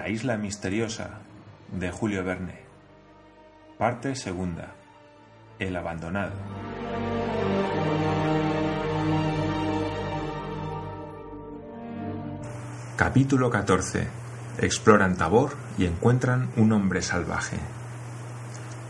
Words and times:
La 0.00 0.08
isla 0.08 0.38
misteriosa 0.38 1.18
de 1.70 1.90
Julio 1.90 2.24
Verne. 2.24 2.58
Parte 3.76 4.14
segunda. 4.14 4.72
El 5.58 5.76
abandonado. 5.76 6.32
Capítulo 12.96 13.50
14. 13.50 14.08
Exploran 14.60 15.18
Tabor 15.18 15.50
y 15.76 15.84
encuentran 15.84 16.48
un 16.56 16.72
hombre 16.72 17.02
salvaje. 17.02 17.58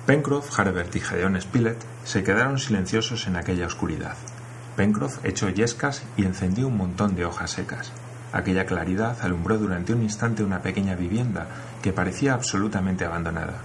Pencroff, 0.06 0.56
Harbert 0.60 0.94
y 0.94 1.00
Gedeon 1.00 1.40
Spilett 1.40 1.82
se 2.04 2.22
quedaron 2.22 2.60
silenciosos 2.60 3.26
en 3.26 3.34
aquella 3.34 3.66
oscuridad. 3.66 4.14
Pencroff 4.76 5.24
echó 5.24 5.48
yescas 5.48 6.04
y 6.16 6.24
encendió 6.24 6.68
un 6.68 6.76
montón 6.76 7.16
de 7.16 7.24
hojas 7.24 7.50
secas. 7.50 7.92
Aquella 8.32 8.64
claridad 8.64 9.16
alumbró 9.22 9.58
durante 9.58 9.92
un 9.92 10.02
instante 10.02 10.44
una 10.44 10.60
pequeña 10.60 10.94
vivienda 10.94 11.46
que 11.82 11.92
parecía 11.92 12.34
absolutamente 12.34 13.04
abandonada. 13.04 13.58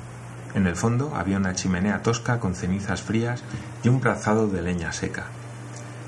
En 0.55 0.65
el 0.67 0.75
fondo 0.75 1.13
había 1.15 1.38
una 1.38 1.53
chimenea 1.53 2.01
tosca 2.01 2.39
con 2.39 2.55
cenizas 2.55 3.01
frías 3.01 3.43
y 3.83 3.89
un 3.89 3.99
brazado 3.99 4.47
de 4.47 4.61
leña 4.61 4.91
seca. 4.91 5.25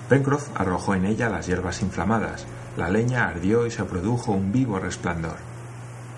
Pencroff 0.10 0.50
arrojó 0.56 0.96
en 0.96 1.06
ella 1.06 1.30
las 1.30 1.48
hierbas 1.48 1.82
inflamadas, 1.82 2.46
la 2.78 2.90
leña 2.90 3.28
ardió 3.28 3.68
y 3.68 3.72
se 3.72 3.84
produjo 3.84 4.32
un 4.32 4.52
vivo 4.52 4.80
resplandor. 4.80 5.36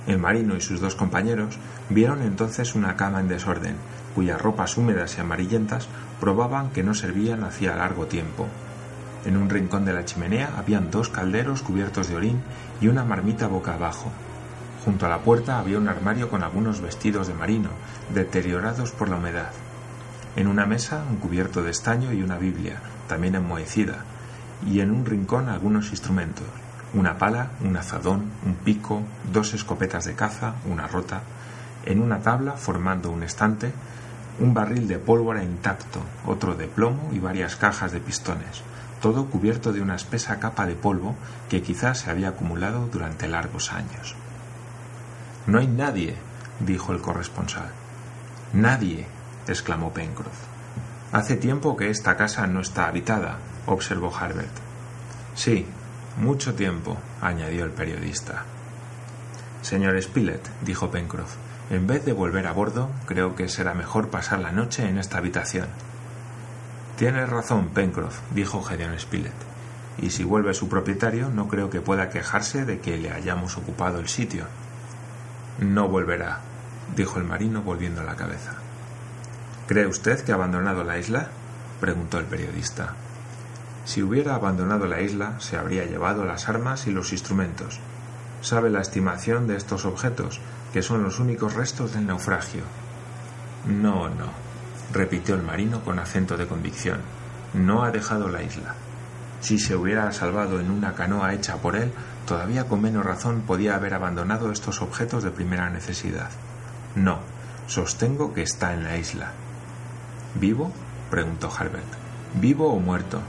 El 0.07 0.19
marino 0.19 0.55
y 0.55 0.61
sus 0.61 0.79
dos 0.79 0.95
compañeros 0.95 1.57
vieron 1.89 2.21
entonces 2.21 2.75
una 2.75 2.95
cama 2.95 3.19
en 3.19 3.27
desorden, 3.27 3.75
cuyas 4.15 4.41
ropas 4.41 4.77
húmedas 4.77 5.17
y 5.17 5.21
amarillentas 5.21 5.87
probaban 6.19 6.69
que 6.69 6.83
no 6.83 6.93
servían 6.93 7.43
hacía 7.43 7.75
largo 7.75 8.05
tiempo. 8.05 8.47
En 9.25 9.35
un 9.35 9.49
rincón 9.49 9.83
de 9.83 9.93
la 9.93 10.05
chimenea 10.05 10.53
habían 10.57 10.91
dos 10.91 11.09
calderos 11.09 11.61
cubiertos 11.61 12.07
de 12.07 12.15
orín 12.15 12.41
y 12.79 12.87
una 12.87 13.03
marmita 13.03 13.47
boca 13.47 13.73
abajo. 13.73 14.11
Junto 14.85 15.05
a 15.05 15.09
la 15.09 15.19
puerta 15.19 15.59
había 15.59 15.77
un 15.77 15.89
armario 15.89 16.29
con 16.29 16.41
algunos 16.41 16.79
vestidos 16.79 17.27
de 17.27 17.33
marino, 17.33 17.69
deteriorados 18.13 18.91
por 18.91 19.09
la 19.09 19.17
humedad. 19.17 19.51
En 20.35 20.47
una 20.47 20.65
mesa 20.65 21.03
un 21.09 21.17
cubierto 21.17 21.63
de 21.63 21.71
estaño 21.71 22.13
y 22.13 22.21
una 22.23 22.37
Biblia, 22.37 22.79
también 23.07 23.35
enmohecida, 23.35 24.05
y 24.65 24.79
en 24.79 24.91
un 24.91 25.05
rincón 25.05 25.49
algunos 25.49 25.89
instrumentos, 25.91 26.47
una 26.93 27.17
pala, 27.17 27.51
un 27.61 27.75
azadón, 27.75 28.31
un 28.45 28.55
pico, 28.55 29.01
dos 29.31 29.53
escopetas 29.53 30.05
de 30.05 30.15
caza, 30.15 30.55
una 30.65 30.87
rota, 30.87 31.21
en 31.85 32.01
una 32.01 32.19
tabla, 32.19 32.53
formando 32.53 33.11
un 33.11 33.23
estante, 33.23 33.73
un 34.39 34.53
barril 34.53 34.87
de 34.87 34.97
pólvora 34.97 35.43
intacto, 35.43 35.99
otro 36.25 36.55
de 36.55 36.67
plomo 36.67 37.09
y 37.11 37.19
varias 37.19 37.57
cajas 37.57 37.91
de 37.91 37.99
pistones, 37.99 38.63
todo 39.01 39.25
cubierto 39.25 39.73
de 39.73 39.81
una 39.81 39.95
espesa 39.95 40.39
capa 40.39 40.65
de 40.65 40.75
polvo 40.75 41.15
que 41.49 41.61
quizás 41.61 41.99
se 41.99 42.09
había 42.11 42.29
acumulado 42.29 42.87
durante 42.87 43.27
largos 43.27 43.71
años. 43.71 44.15
No 45.47 45.59
hay 45.59 45.67
nadie, 45.67 46.15
dijo 46.59 46.91
el 46.93 47.01
corresponsal. 47.01 47.69
Nadie, 48.53 49.05
exclamó 49.47 49.93
Pencroff. 49.93 50.47
Hace 51.11 51.37
tiempo 51.37 51.75
que 51.75 51.89
esta 51.89 52.17
casa 52.17 52.45
no 52.47 52.61
está 52.61 52.87
habitada, 52.87 53.37
observó 53.65 54.15
Harbert. 54.15 54.51
Sí, 55.35 55.65
mucho 56.17 56.53
tiempo, 56.53 56.97
añadió 57.21 57.65
el 57.65 57.71
periodista. 57.71 58.43
Señor 59.61 60.01
Spilett, 60.01 60.47
dijo 60.61 60.91
Pencroff, 60.91 61.35
en 61.69 61.87
vez 61.87 62.05
de 62.05 62.13
volver 62.13 62.47
a 62.47 62.51
bordo, 62.51 62.89
creo 63.05 63.35
que 63.35 63.47
será 63.47 63.73
mejor 63.73 64.09
pasar 64.09 64.39
la 64.39 64.51
noche 64.51 64.87
en 64.87 64.97
esta 64.97 65.17
habitación. 65.17 65.67
Tienes 66.99 67.29
razón, 67.29 67.69
Pencroff, 67.69 68.19
dijo 68.31 68.61
Gedeon 68.61 68.99
Spilett. 68.99 69.31
Y 69.99 70.09
si 70.09 70.25
vuelve 70.25 70.53
su 70.53 70.67
propietario, 70.67 71.29
no 71.29 71.47
creo 71.47 71.69
que 71.69 71.79
pueda 71.79 72.09
quejarse 72.09 72.65
de 72.65 72.81
que 72.81 72.97
le 72.97 73.09
hayamos 73.09 73.55
ocupado 73.55 73.99
el 73.99 74.09
sitio. 74.09 74.43
No 75.59 75.87
volverá, 75.87 76.41
dijo 76.97 77.17
el 77.17 77.23
marino 77.23 77.61
volviendo 77.61 78.03
la 78.03 78.17
cabeza. 78.17 78.51
¿Cree 79.65 79.87
usted 79.87 80.19
que 80.25 80.33
ha 80.33 80.35
abandonado 80.35 80.83
la 80.83 80.97
isla? 80.97 81.29
preguntó 81.79 82.19
el 82.19 82.25
periodista. 82.25 82.95
Si 83.85 84.03
hubiera 84.03 84.35
abandonado 84.35 84.85
la 84.85 84.99
isla, 84.99 85.39
se 85.39 85.55
habría 85.55 85.85
llevado 85.85 86.25
las 86.25 86.49
armas 86.49 86.85
y 86.85 86.91
los 86.91 87.13
instrumentos. 87.13 87.79
¿Sabe 88.41 88.69
la 88.69 88.81
estimación 88.81 89.47
de 89.47 89.55
estos 89.55 89.85
objetos, 89.85 90.41
que 90.73 90.83
son 90.83 91.03
los 91.03 91.19
únicos 91.19 91.53
restos 91.53 91.93
del 91.93 92.07
naufragio? 92.07 92.63
No, 93.65 94.09
no, 94.09 94.48
repitió 94.93 95.35
el 95.35 95.43
marino 95.43 95.81
con 95.83 95.99
acento 95.99 96.37
de 96.37 96.47
convicción. 96.47 96.99
No 97.53 97.83
ha 97.83 97.91
dejado 97.91 98.29
la 98.29 98.43
isla. 98.43 98.75
Si 99.41 99.57
se 99.57 99.75
hubiera 99.75 100.11
salvado 100.11 100.59
en 100.59 100.69
una 100.69 100.93
canoa 100.93 101.33
hecha 101.33 101.57
por 101.57 101.75
él, 101.75 101.93
todavía 102.25 102.67
con 102.67 102.81
menos 102.81 103.05
razón 103.05 103.41
podía 103.41 103.75
haber 103.75 103.93
abandonado 103.93 104.51
estos 104.51 104.81
objetos 104.81 105.23
de 105.23 105.31
primera 105.31 105.69
necesidad. 105.69 106.29
No, 106.95 107.19
sostengo 107.67 108.33
que 108.33 108.41
está 108.41 108.73
en 108.73 108.83
la 108.83 108.97
isla. 108.97 109.31
¿Vivo? 110.35 110.71
preguntó 111.09 111.49
Harbert. 111.55 111.87
¿Vivo 112.35 112.71
o 112.73 112.79
muerto? 112.79 113.21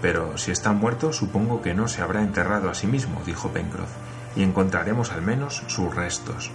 Pero 0.00 0.38
si 0.38 0.50
está 0.50 0.72
muerto, 0.72 1.12
supongo 1.12 1.62
que 1.62 1.74
no 1.74 1.88
se 1.88 2.02
habrá 2.02 2.22
enterrado 2.22 2.70
a 2.70 2.74
sí 2.74 2.86
mismo, 2.86 3.22
dijo 3.26 3.50
Pencroff, 3.50 3.90
y 4.36 4.42
encontraremos 4.42 5.12
al 5.12 5.22
menos 5.22 5.62
sus 5.66 5.94
restos. 5.94 6.50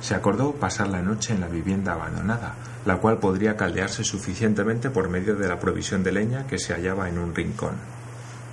Se 0.00 0.14
acordó 0.14 0.52
pasar 0.52 0.88
la 0.88 1.02
noche 1.02 1.34
en 1.34 1.40
la 1.40 1.48
vivienda 1.48 1.92
abandonada, 1.92 2.54
la 2.84 2.96
cual 2.96 3.18
podría 3.18 3.56
caldearse 3.56 4.04
suficientemente 4.04 4.90
por 4.90 5.08
medio 5.08 5.36
de 5.36 5.48
la 5.48 5.60
provisión 5.60 6.02
de 6.02 6.12
leña 6.12 6.46
que 6.46 6.58
se 6.58 6.72
hallaba 6.72 7.08
en 7.08 7.18
un 7.18 7.34
rincón. 7.34 7.74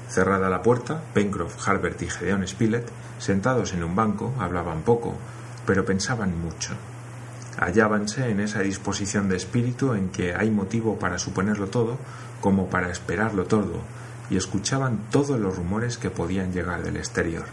Cerrada 0.10 0.50
la 0.50 0.62
puerta, 0.62 1.02
Pencroff, 1.14 1.68
Harbert 1.68 2.02
y 2.02 2.10
Gedeon 2.10 2.48
Spilett, 2.48 2.88
sentados 3.20 3.74
en 3.74 3.84
un 3.84 3.96
banco, 3.96 4.34
hablaban 4.40 4.82
poco, 4.82 5.16
pero 5.66 5.86
pensaban 5.86 6.40
mucho. 6.40 6.74
Hallábanse 7.60 8.30
en 8.30 8.40
esa 8.40 8.60
disposición 8.60 9.30
de 9.30 9.38
espíritu 9.38 9.94
en 9.94 10.10
que 10.10 10.36
hay 10.36 10.52
motivo 10.52 11.00
para 11.00 11.18
suponerlo 11.18 11.68
todo 11.68 11.98
como 12.42 12.70
para 12.70 12.92
esperarlo 12.92 13.46
todo, 13.46 13.82
y 14.30 14.38
escuchaban 14.38 15.00
todos 15.10 15.40
los 15.40 15.56
rumores 15.56 15.98
que 15.98 16.10
podían 16.10 16.52
llegar 16.52 16.84
del 16.84 16.98
exterior. 16.98 17.46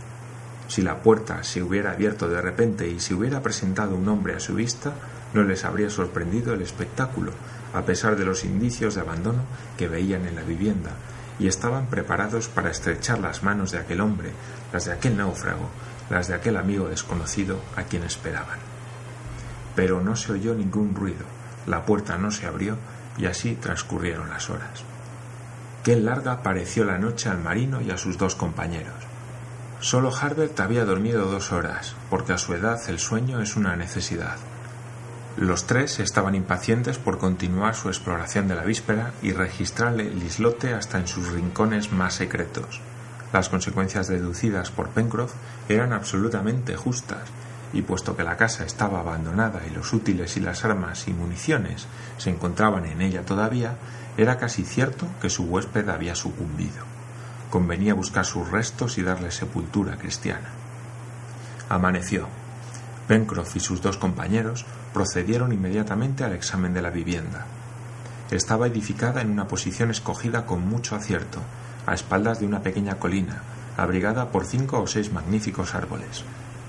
Si 0.69 0.83
la 0.83 1.03
puerta 1.03 1.43
se 1.43 1.63
hubiera 1.63 1.93
abierto 1.93 2.29
de 2.29 2.41
repente 2.41 2.89
y 2.89 3.01
se 3.01 3.15
hubiera 3.15 3.43
presentado 3.43 3.97
un 3.97 4.09
hombre 4.09 4.35
a 4.35 4.41
su 4.41 4.55
vista, 4.55 4.93
no 5.35 5.43
les 5.43 5.65
habría 5.65 5.91
sorprendido 5.91 6.55
el 6.55 6.63
espectáculo, 6.63 7.33
a 7.75 7.83
pesar 7.83 8.17
de 8.17 8.25
los 8.25 8.45
indicios 8.45 8.95
de 8.95 9.01
abandono 9.01 9.43
que 9.77 9.89
veían 9.89 10.27
en 10.27 10.37
la 10.37 10.43
vivienda, 10.43 10.93
y 11.39 11.49
estaban 11.49 11.87
preparados 11.87 12.49
para 12.49 12.71
estrechar 12.71 13.19
las 13.19 13.43
manos 13.43 13.73
de 13.73 13.79
aquel 13.79 14.01
hombre, 14.01 14.31
las 14.73 14.85
de 14.85 14.93
aquel 14.93 15.17
náufrago, 15.17 15.69
las 16.09 16.29
de 16.29 16.35
aquel 16.35 16.57
amigo 16.57 16.89
desconocido 16.89 17.61
a 17.77 17.83
quien 17.83 18.05
esperaban. 18.05 18.59
Pero 19.75 20.01
no 20.01 20.15
se 20.15 20.33
oyó 20.33 20.55
ningún 20.55 20.95
ruido, 20.95 21.25
la 21.67 21.85
puerta 21.85 22.17
no 22.17 22.31
se 22.31 22.47
abrió 22.47 22.77
y 23.19 23.27
así 23.27 23.55
transcurrieron 23.57 24.31
las 24.31 24.51
horas. 24.51 24.85
Qué 25.83 25.97
larga 25.97 26.43
pareció 26.43 26.85
la 26.85 26.99
noche 26.99 27.29
al 27.29 27.43
marino 27.43 27.81
y 27.81 27.91
a 27.91 27.99
sus 27.99 28.17
dos 28.17 28.37
compañeros. 28.37 28.95
Solo 29.81 30.15
Harbert 30.15 30.59
había 30.61 30.85
dormido 30.85 31.27
dos 31.27 31.53
horas, 31.53 31.95
porque 32.09 32.33
a 32.33 32.39
su 32.39 32.55
edad 32.55 32.81
el 32.89 32.99
sueño 32.99 33.43
es 33.43 33.57
una 33.57 33.77
necesidad. 33.77 34.37
Los 35.37 35.67
tres 35.67 35.99
estaban 35.99 36.37
impacientes 36.37 36.99
por 36.99 37.19
continuar 37.19 37.75
su 37.75 37.89
exploración 37.89 38.47
de 38.47 38.55
la 38.55 38.63
víspera 38.63 39.13
y 39.21 39.33
registrar 39.33 40.01
el 40.01 40.23
islote 40.23 40.75
hasta 40.75 40.99
en 40.99 41.09
sus 41.09 41.33
rincones 41.33 41.91
más 41.91 42.15
secretos. 42.15 42.81
Las 43.33 43.49
consecuencias 43.49 44.07
deducidas 44.07 44.71
por 44.71 44.91
Pencroff 44.91 45.33
eran 45.69 45.93
absolutamente 45.93 46.77
justas, 46.77 47.29
y 47.73 47.83
puesto 47.83 48.17
que 48.17 48.23
la 48.23 48.37
casa 48.37 48.65
estaba 48.65 49.01
abandonada 49.01 49.63
y 49.67 49.75
los 49.75 49.93
útiles 49.93 50.37
y 50.37 50.41
las 50.41 50.65
armas 50.65 51.09
y 51.09 51.13
municiones 51.13 51.89
se 52.17 52.31
encontraban 52.31 52.87
en 52.87 53.03
ella 53.03 53.23
todavía, 53.23 53.75
era 54.17 54.39
casi 54.39 54.63
cierto 54.63 55.09
que 55.21 55.31
su 55.31 55.47
huésped 55.47 55.89
había 55.89 56.15
sucumbido. 56.15 56.85
Convenía 57.51 57.95
buscar 57.95 58.25
sus 58.25 58.49
restos 58.53 58.99
y 58.99 59.03
darle 59.03 59.33
sepultura 59.33 59.97
cristiana. 59.97 60.51
Amaneció. 61.69 62.29
Pencroff 63.09 63.57
y 63.57 63.61
sus 63.61 63.83
dos 63.83 63.99
compañeros 63.99 64.65
procedieron 64.95 65.53
inmediatamente 65.53 66.25
al 66.25 66.33
examen 66.33 66.73
de 66.73 66.81
la 66.81 66.91
vivienda. 66.91 67.45
Estaba 68.31 68.69
edificada 68.69 69.21
en 69.21 69.31
una 69.31 69.49
posición 69.49 69.91
escogida 69.91 70.47
con 70.47 70.67
mucho 70.67 70.95
acierto, 70.95 71.41
a 71.85 71.93
espaldas 71.93 72.41
de 72.41 72.47
una 72.47 72.63
pequeña 72.63 72.95
colina, 72.95 73.43
abrigada 73.77 74.31
por 74.31 74.47
cinco 74.47 74.81
o 74.81 74.87
seis 74.87 75.13
magníficos 75.13 75.75
árboles. 75.75 76.25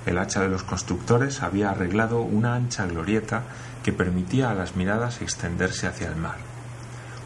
El 0.07 0.17
hacha 0.17 0.41
de 0.41 0.49
los 0.49 0.63
constructores 0.63 1.41
había 1.41 1.69
arreglado 1.69 2.21
una 2.21 2.55
ancha 2.55 2.85
glorieta 2.87 3.43
que 3.83 3.93
permitía 3.93 4.49
a 4.49 4.55
las 4.55 4.75
miradas 4.75 5.21
extenderse 5.21 5.87
hacia 5.87 6.07
el 6.07 6.15
mar. 6.15 6.37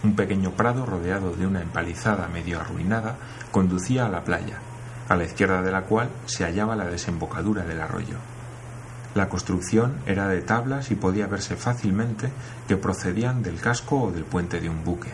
Un 0.03 0.15
pequeño 0.15 0.51
prado 0.51 0.85
rodeado 0.85 1.33
de 1.33 1.47
una 1.47 1.61
empalizada 1.61 2.27
medio 2.27 2.59
arruinada 2.59 3.15
conducía 3.51 4.05
a 4.05 4.09
la 4.09 4.23
playa, 4.23 4.59
a 5.07 5.15
la 5.15 5.23
izquierda 5.23 5.61
de 5.61 5.71
la 5.71 5.83
cual 5.83 6.09
se 6.25 6.43
hallaba 6.43 6.75
la 6.75 6.85
desembocadura 6.85 7.63
del 7.63 7.81
arroyo. 7.81 8.17
La 9.15 9.27
construcción 9.27 9.95
era 10.05 10.27
de 10.27 10.41
tablas 10.41 10.91
y 10.91 10.95
podía 10.95 11.27
verse 11.27 11.55
fácilmente 11.55 12.29
que 12.67 12.77
procedían 12.77 13.41
del 13.41 13.59
casco 13.59 14.03
o 14.03 14.11
del 14.11 14.23
puente 14.23 14.61
de 14.61 14.69
un 14.69 14.83
buque. 14.83 15.09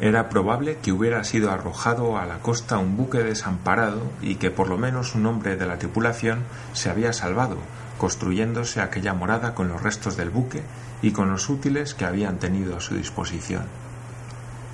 Era 0.00 0.28
probable 0.28 0.78
que 0.82 0.90
hubiera 0.90 1.22
sido 1.22 1.52
arrojado 1.52 2.18
a 2.18 2.26
la 2.26 2.40
costa 2.40 2.78
un 2.78 2.96
buque 2.96 3.18
desamparado 3.18 4.02
y 4.20 4.36
que 4.36 4.50
por 4.50 4.68
lo 4.68 4.76
menos 4.76 5.14
un 5.14 5.24
hombre 5.26 5.56
de 5.56 5.66
la 5.66 5.78
tripulación 5.78 6.42
se 6.72 6.90
había 6.90 7.12
salvado, 7.12 7.58
construyéndose 7.98 8.80
aquella 8.80 9.14
morada 9.14 9.54
con 9.54 9.68
los 9.68 9.80
restos 9.80 10.16
del 10.16 10.30
buque 10.30 10.62
y 11.00 11.12
con 11.12 11.30
los 11.30 11.48
útiles 11.48 11.94
que 11.94 12.04
habían 12.04 12.38
tenido 12.38 12.76
a 12.76 12.80
su 12.80 12.96
disposición. 12.96 13.62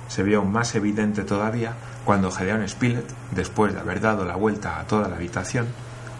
Se 0.07 0.23
vio 0.23 0.43
más 0.43 0.73
evidente 0.73 1.23
todavía 1.23 1.73
cuando 2.03 2.31
Gedeón 2.31 2.67
Spilett, 2.67 3.13
después 3.29 3.73
de 3.73 3.79
haber 3.79 4.01
dado 4.01 4.25
la 4.25 4.35
vuelta 4.35 4.79
a 4.79 4.87
toda 4.87 5.07
la 5.07 5.17
habitación, 5.17 5.67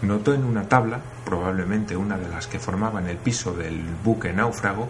notó 0.02 0.34
en 0.34 0.44
una 0.44 0.68
tabla, 0.68 1.00
probablemente 1.24 1.96
una 1.96 2.18
de 2.18 2.28
las 2.28 2.46
que 2.46 2.58
formaban 2.58 3.08
el 3.08 3.16
piso 3.16 3.52
del 3.54 3.80
buque 4.04 4.32
náufrago, 4.32 4.88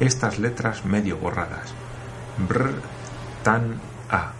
estas 0.00 0.38
letras 0.38 0.84
medio 0.84 1.16
borradas. 1.16 1.72
Brr, 2.48 2.74
tan, 3.42 3.74
a. 4.10 4.32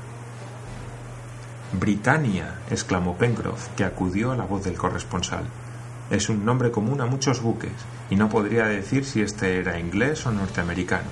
Britannia, 1.72 2.54
exclamó 2.70 3.16
Pencroff, 3.16 3.68
que 3.76 3.84
acudió 3.84 4.32
a 4.32 4.36
la 4.36 4.44
voz 4.44 4.64
del 4.64 4.76
corresponsal. 4.76 5.44
Es 6.10 6.28
un 6.28 6.44
nombre 6.44 6.70
común 6.70 7.00
a 7.00 7.06
muchos 7.06 7.42
buques, 7.42 7.72
y 8.08 8.16
no 8.16 8.28
podría 8.28 8.66
decir 8.66 9.04
si 9.04 9.20
este 9.20 9.58
era 9.58 9.78
inglés 9.78 10.26
o 10.26 10.32
norteamericano. 10.32 11.08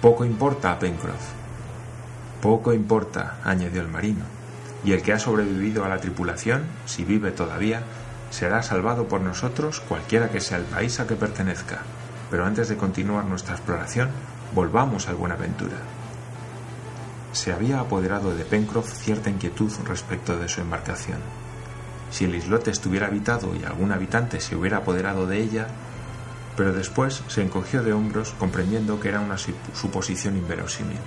Poco 0.00 0.24
importa 0.24 0.78
Pencroff. 0.78 1.32
Poco 2.40 2.72
importa, 2.72 3.38
añadió 3.44 3.82
el 3.82 3.88
marino, 3.88 4.24
y 4.84 4.92
el 4.92 5.02
que 5.02 5.12
ha 5.12 5.18
sobrevivido 5.18 5.84
a 5.84 5.88
la 5.88 5.98
tripulación, 5.98 6.62
si 6.86 7.04
vive 7.04 7.32
todavía, 7.32 7.82
será 8.30 8.62
salvado 8.62 9.08
por 9.08 9.20
nosotros 9.20 9.80
cualquiera 9.80 10.30
que 10.30 10.40
sea 10.40 10.58
el 10.58 10.64
país 10.64 11.00
a 11.00 11.06
que 11.06 11.16
pertenezca. 11.16 11.80
Pero 12.30 12.46
antes 12.46 12.68
de 12.68 12.76
continuar 12.76 13.24
nuestra 13.24 13.54
exploración, 13.54 14.10
volvamos 14.54 15.08
al 15.08 15.16
Buenaventura. 15.16 15.76
Se 17.32 17.52
había 17.52 17.80
apoderado 17.80 18.34
de 18.34 18.44
Pencroff 18.44 18.92
cierta 18.92 19.30
inquietud 19.30 19.70
respecto 19.86 20.36
de 20.36 20.48
su 20.48 20.60
embarcación. 20.60 21.18
Si 22.10 22.24
el 22.24 22.34
islote 22.34 22.70
estuviera 22.70 23.06
habitado 23.06 23.54
y 23.54 23.64
algún 23.64 23.92
habitante 23.92 24.40
se 24.40 24.56
hubiera 24.56 24.78
apoderado 24.78 25.26
de 25.26 25.38
ella, 25.38 25.68
pero 26.56 26.72
después 26.72 27.22
se 27.28 27.42
encogió 27.42 27.82
de 27.82 27.92
hombros 27.92 28.34
comprendiendo 28.38 28.98
que 28.98 29.08
era 29.08 29.20
una 29.20 29.38
suposición 29.38 30.36
inverosímil. 30.36 30.98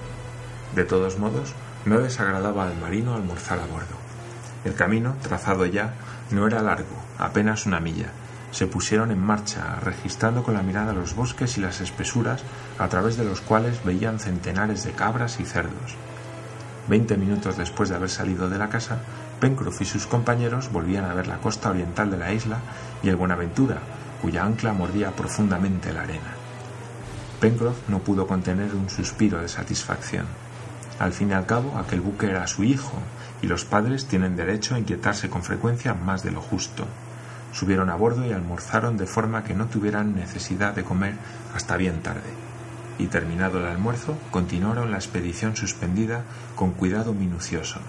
De 0.76 0.86
todos 0.86 1.20
modos, 1.20 1.54
no 1.86 2.00
desagradaba 2.00 2.68
al 2.68 2.78
marino 2.78 3.16
almorzar 3.16 3.60
a 3.60 3.66
bordo. 3.66 3.96
El 4.66 4.76
camino, 4.76 5.16
trazado 5.22 5.66
ya, 5.66 5.94
no 6.32 6.48
era 6.48 6.62
largo, 6.62 6.96
apenas 7.18 7.66
una 7.66 7.80
milla. 7.80 8.08
Se 8.52 8.68
pusieron 8.68 9.12
en 9.12 9.20
marcha, 9.20 9.80
registrando 9.82 10.44
con 10.44 10.54
la 10.54 10.62
mirada 10.62 10.94
los 10.94 11.16
bosques 11.16 11.58
y 11.58 11.62
las 11.62 11.82
espesuras 11.82 12.44
a 12.80 12.88
través 12.88 13.18
de 13.18 13.26
los 13.26 13.42
cuales 13.42 13.84
veían 13.84 14.20
centenares 14.20 14.84
de 14.84 14.92
cabras 14.92 15.40
y 15.40 15.46
cerdos. 15.46 15.96
Veinte 16.88 17.18
minutos 17.18 17.58
después 17.58 17.90
de 17.90 17.96
haber 17.96 18.10
salido 18.10 18.50
de 18.50 18.58
la 18.58 18.70
casa, 18.70 19.00
Pencroff 19.40 19.82
y 19.82 19.86
sus 19.86 20.06
compañeros 20.06 20.72
volvían 20.72 21.06
a 21.06 21.14
ver 21.14 21.28
la 21.28 21.38
costa 21.38 21.70
oriental 21.70 22.12
de 22.12 22.18
la 22.18 22.32
isla 22.32 22.60
y 23.02 23.10
el 23.10 23.16
Buenaventura, 23.16 23.80
cuya 24.22 24.44
ancla 24.44 24.74
mordía 24.74 25.12
profundamente 25.12 25.92
la 25.92 26.04
arena. 26.04 26.34
Pencroff 27.40 27.90
no 27.90 28.00
pudo 28.00 28.28
contener 28.28 28.74
un 28.74 28.90
suspiro 28.90 29.42
de 29.42 29.50
satisfacción. 29.50 30.26
Al 31.00 31.14
fin 31.14 31.32
y 31.32 31.34
al 31.34 31.46
cabo, 31.46 31.78
aquel 31.78 32.02
buque 32.02 32.30
era 32.30 32.48
su 32.48 32.64
hijo, 32.64 32.98
y 33.42 33.48
los 33.48 33.66
padres 33.66 34.06
tienen 34.06 34.36
derecho 34.36 34.76
a 34.76 34.80
inquietarse 34.80 35.30
con 35.30 35.44
frecuencia 35.44 35.94
más 35.94 36.24
de 36.24 36.32
lo 36.32 36.42
justo. 36.42 36.86
Subieron 37.52 37.90
a 37.90 37.96
bordo 37.96 38.26
y 38.26 38.32
almorzaron 38.32 38.98
de 38.98 39.06
forma 39.06 39.44
que 39.44 39.54
no 39.54 39.68
tuvieran 39.68 40.16
necesidad 40.16 40.74
de 40.74 40.84
comer 40.84 41.16
hasta 41.54 41.78
bien 41.78 42.02
tarde. 42.02 42.30
Y 43.00 43.08
terminado 43.08 43.60
el 43.60 43.66
almuerzo, 43.66 44.18
continuaron 44.32 44.92
la 44.92 44.98
expedición 44.98 45.56
suspendida 45.56 46.24
con 46.56 46.72
cuidado 46.72 47.14
minucioso. 47.14 47.80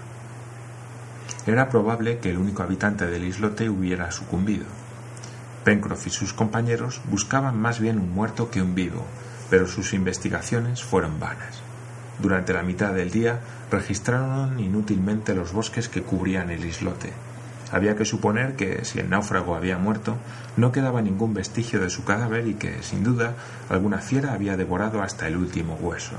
Era 1.47 1.69
probable 1.69 2.17
que 2.19 2.31
el 2.31 2.37
único 2.37 2.63
habitante 2.63 3.05
del 3.05 3.23
islote 3.23 3.69
hubiera 3.69 4.11
sucumbido. 4.11 4.65
Pencroff 5.63 6.07
y 6.07 6.09
sus 6.09 6.33
compañeros 6.33 7.01
buscaban 7.09 7.59
más 7.59 7.79
bien 7.79 7.99
un 7.99 8.11
muerto 8.11 8.49
que 8.49 8.61
un 8.61 8.75
vivo, 8.75 9.05
pero 9.49 9.67
sus 9.67 9.93
investigaciones 9.93 10.83
fueron 10.83 11.19
vanas. 11.19 11.64
Durante 12.19 12.53
la 12.53 12.63
mitad 12.63 12.93
del 12.93 13.11
día 13.11 13.39
registraron 13.71 14.59
inútilmente 14.59 15.35
los 15.35 15.51
bosques 15.51 15.89
que 15.89 16.01
cubrían 16.01 16.49
el 16.49 16.65
islote. 16.65 17.11
Había 17.71 17.95
que 17.95 18.05
suponer 18.05 18.55
que, 18.55 18.85
si 18.85 18.99
el 18.99 19.09
náufrago 19.09 19.55
había 19.55 19.77
muerto, 19.77 20.17
no 20.55 20.71
quedaba 20.71 21.01
ningún 21.01 21.33
vestigio 21.33 21.81
de 21.81 21.89
su 21.89 22.05
cadáver 22.05 22.47
y 22.47 22.53
que, 22.53 22.83
sin 22.83 23.03
duda, 23.03 23.33
alguna 23.69 23.97
fiera 23.97 24.33
había 24.33 24.55
devorado 24.55 25.01
hasta 25.01 25.27
el 25.27 25.35
último 25.35 25.75
hueso. 25.75 26.15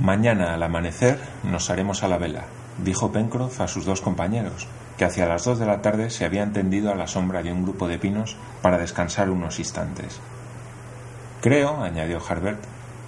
Mañana 0.00 0.52
al 0.52 0.62
amanecer 0.62 1.18
nos 1.42 1.70
haremos 1.70 2.02
a 2.02 2.08
la 2.08 2.18
vela, 2.18 2.44
dijo 2.84 3.10
Pencroff 3.10 3.60
a 3.60 3.68
sus 3.68 3.86
dos 3.86 4.02
compañeros, 4.02 4.68
que 4.98 5.06
hacia 5.06 5.26
las 5.26 5.44
dos 5.44 5.58
de 5.58 5.66
la 5.66 5.80
tarde 5.80 6.10
se 6.10 6.24
habían 6.24 6.52
tendido 6.52 6.92
a 6.92 6.94
la 6.94 7.06
sombra 7.06 7.42
de 7.42 7.52
un 7.52 7.62
grupo 7.62 7.88
de 7.88 7.98
pinos 7.98 8.36
para 8.60 8.78
descansar 8.78 9.30
unos 9.30 9.58
instantes. 9.58 10.20
Creo, 11.40 11.82
añadió 11.82 12.20
Harbert, 12.26 12.60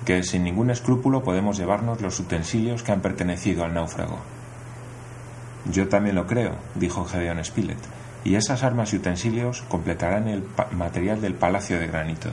que 0.08 0.22
sin 0.22 0.42
ningún 0.42 0.70
escrúpulo 0.70 1.22
podemos 1.22 1.58
llevarnos 1.58 2.00
los 2.00 2.18
utensilios 2.18 2.82
que 2.82 2.92
han 2.92 3.02
pertenecido 3.02 3.62
al 3.62 3.74
náufrago. 3.74 4.18
Yo 5.70 5.88
también 5.88 6.16
lo 6.16 6.26
creo, 6.26 6.52
dijo 6.76 7.04
Gedeón 7.04 7.44
Spilett, 7.44 7.76
y 8.24 8.36
esas 8.36 8.64
armas 8.64 8.94
y 8.94 8.96
utensilios 8.96 9.60
completarán 9.68 10.26
el 10.28 10.44
material 10.72 11.20
del 11.20 11.34
palacio 11.34 11.78
de 11.78 11.88
granito. 11.88 12.30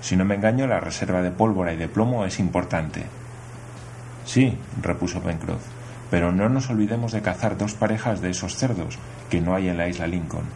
Si 0.00 0.16
no 0.16 0.24
me 0.24 0.36
engaño, 0.36 0.66
la 0.66 0.80
reserva 0.80 1.20
de 1.20 1.30
pólvora 1.30 1.74
y 1.74 1.76
de 1.76 1.88
plomo 1.88 2.24
es 2.24 2.40
importante. 2.40 3.04
Sí, 4.24 4.56
repuso 4.80 5.20
Pencroff, 5.20 5.66
pero 6.10 6.32
no 6.32 6.48
nos 6.48 6.70
olvidemos 6.70 7.12
de 7.12 7.20
cazar 7.20 7.58
dos 7.58 7.74
parejas 7.74 8.22
de 8.22 8.30
esos 8.30 8.56
cerdos 8.56 8.98
que 9.28 9.42
no 9.42 9.54
hay 9.54 9.68
en 9.68 9.76
la 9.76 9.86
isla 9.86 10.06
Lincoln. 10.06 10.46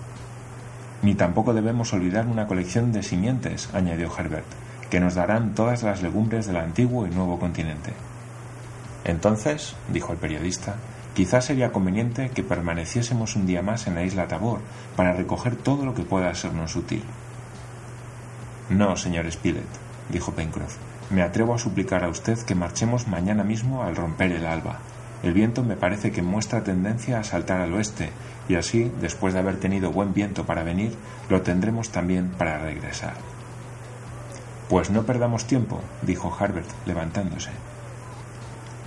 Ni 1.02 1.14
tampoco 1.16 1.52
debemos 1.52 1.92
olvidar 1.92 2.26
una 2.26 2.46
colección 2.46 2.92
de 2.92 3.02
simientes, 3.02 3.68
añadió 3.74 4.10
Herbert 4.16 4.46
que 4.92 5.00
nos 5.00 5.14
darán 5.14 5.54
todas 5.54 5.82
las 5.84 6.02
legumbres 6.02 6.46
del 6.46 6.58
antiguo 6.58 7.06
y 7.06 7.10
nuevo 7.10 7.38
continente. 7.38 7.94
Entonces, 9.04 9.74
dijo 9.88 10.12
el 10.12 10.18
periodista, 10.18 10.74
quizás 11.14 11.46
sería 11.46 11.72
conveniente 11.72 12.28
que 12.28 12.42
permaneciésemos 12.42 13.34
un 13.34 13.46
día 13.46 13.62
más 13.62 13.86
en 13.86 13.94
la 13.94 14.02
isla 14.02 14.28
Tabor 14.28 14.60
para 14.94 15.14
recoger 15.14 15.56
todo 15.56 15.86
lo 15.86 15.94
que 15.94 16.02
pueda 16.02 16.34
sernos 16.34 16.76
útil. 16.76 17.02
No, 18.68 18.94
señor 18.98 19.32
Spilett, 19.32 19.64
dijo 20.10 20.32
Pencroff. 20.32 20.76
Me 21.08 21.22
atrevo 21.22 21.54
a 21.54 21.58
suplicar 21.58 22.04
a 22.04 22.10
usted 22.10 22.38
que 22.40 22.54
marchemos 22.54 23.08
mañana 23.08 23.44
mismo 23.44 23.84
al 23.84 23.96
romper 23.96 24.32
el 24.32 24.44
alba. 24.44 24.80
El 25.22 25.32
viento 25.32 25.64
me 25.64 25.76
parece 25.76 26.12
que 26.12 26.20
muestra 26.20 26.64
tendencia 26.64 27.18
a 27.18 27.24
saltar 27.24 27.62
al 27.62 27.72
oeste, 27.72 28.10
y 28.46 28.56
así, 28.56 28.92
después 29.00 29.32
de 29.32 29.40
haber 29.40 29.56
tenido 29.56 29.90
buen 29.90 30.12
viento 30.12 30.44
para 30.44 30.64
venir, 30.64 30.94
lo 31.30 31.40
tendremos 31.40 31.88
también 31.88 32.28
para 32.36 32.58
regresar. 32.58 33.31
Pues 34.72 34.88
no 34.88 35.02
perdamos 35.02 35.44
tiempo, 35.44 35.82
dijo 36.00 36.34
Harbert, 36.34 36.66
levantándose. 36.86 37.50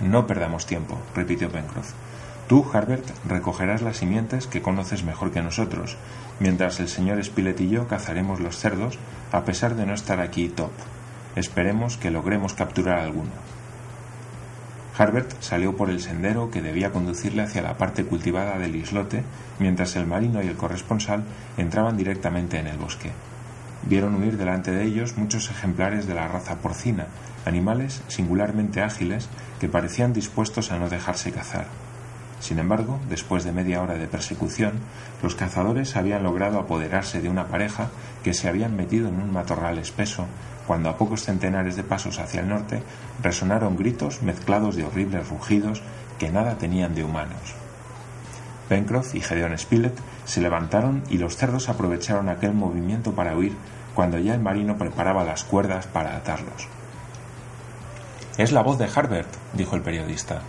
No 0.00 0.26
perdamos 0.26 0.66
tiempo, 0.66 0.98
repitió 1.14 1.48
Pencroff. 1.48 1.92
Tú, 2.48 2.66
Harbert, 2.72 3.08
recogerás 3.24 3.82
las 3.82 3.98
simientes 3.98 4.48
que 4.48 4.60
conoces 4.60 5.04
mejor 5.04 5.30
que 5.30 5.42
nosotros, 5.42 5.96
mientras 6.40 6.80
el 6.80 6.88
señor 6.88 7.22
Spilett 7.22 7.60
y 7.60 7.68
yo 7.68 7.86
cazaremos 7.86 8.40
los 8.40 8.58
cerdos, 8.58 8.98
a 9.30 9.44
pesar 9.44 9.76
de 9.76 9.86
no 9.86 9.94
estar 9.94 10.18
aquí 10.18 10.48
top. 10.48 10.72
Esperemos 11.36 11.96
que 11.96 12.10
logremos 12.10 12.54
capturar 12.54 12.98
alguno. 12.98 13.30
Harbert 14.98 15.40
salió 15.40 15.76
por 15.76 15.88
el 15.88 16.00
sendero 16.00 16.50
que 16.50 16.62
debía 16.62 16.90
conducirle 16.90 17.42
hacia 17.42 17.62
la 17.62 17.78
parte 17.78 18.04
cultivada 18.04 18.58
del 18.58 18.74
islote, 18.74 19.22
mientras 19.60 19.94
el 19.94 20.08
marino 20.08 20.42
y 20.42 20.48
el 20.48 20.56
corresponsal 20.56 21.22
entraban 21.56 21.96
directamente 21.96 22.58
en 22.58 22.66
el 22.66 22.76
bosque 22.76 23.12
vieron 23.86 24.16
huir 24.16 24.36
delante 24.36 24.70
de 24.70 24.84
ellos 24.84 25.16
muchos 25.16 25.50
ejemplares 25.50 26.06
de 26.06 26.14
la 26.14 26.28
raza 26.28 26.56
porcina, 26.56 27.06
animales 27.44 28.02
singularmente 28.08 28.82
ágiles 28.82 29.28
que 29.60 29.68
parecían 29.68 30.12
dispuestos 30.12 30.72
a 30.72 30.78
no 30.78 30.88
dejarse 30.88 31.32
cazar. 31.32 31.66
Sin 32.40 32.58
embargo, 32.58 33.00
después 33.08 33.44
de 33.44 33.52
media 33.52 33.80
hora 33.80 33.94
de 33.94 34.06
persecución, 34.06 34.74
los 35.22 35.34
cazadores 35.34 35.96
habían 35.96 36.22
logrado 36.22 36.58
apoderarse 36.58 37.22
de 37.22 37.30
una 37.30 37.46
pareja 37.46 37.88
que 38.22 38.34
se 38.34 38.48
habían 38.48 38.76
metido 38.76 39.08
en 39.08 39.20
un 39.20 39.32
matorral 39.32 39.78
espeso, 39.78 40.26
cuando 40.66 40.90
a 40.90 40.98
pocos 40.98 41.22
centenares 41.22 41.76
de 41.76 41.84
pasos 41.84 42.18
hacia 42.18 42.40
el 42.40 42.48
norte 42.48 42.82
resonaron 43.22 43.76
gritos 43.76 44.22
mezclados 44.22 44.76
de 44.76 44.84
horribles 44.84 45.28
rugidos 45.28 45.82
que 46.18 46.30
nada 46.30 46.58
tenían 46.58 46.94
de 46.94 47.04
humanos. 47.04 47.54
Pencroff 48.68 49.14
y 49.14 49.20
Gedeon 49.20 49.56
Spilett 49.56 49.96
se 50.24 50.40
levantaron 50.40 51.04
y 51.08 51.18
los 51.18 51.36
cerdos 51.36 51.68
aprovecharon 51.68 52.28
aquel 52.28 52.52
movimiento 52.52 53.12
para 53.12 53.36
huir 53.36 53.54
cuando 53.96 54.18
ya 54.18 54.34
el 54.34 54.40
marino 54.40 54.76
preparaba 54.76 55.24
las 55.24 55.42
cuerdas 55.42 55.86
para 55.86 56.14
atarlos. 56.16 56.68
Es 58.36 58.52
la 58.52 58.62
voz 58.62 58.78
de 58.78 58.90
Harbert, 58.94 59.30
dijo 59.54 59.74
el 59.74 59.80
periodista. 59.80 60.42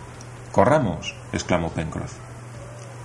Corramos, 0.52 1.14
exclamó 1.32 1.70
Pencroff. 1.70 2.12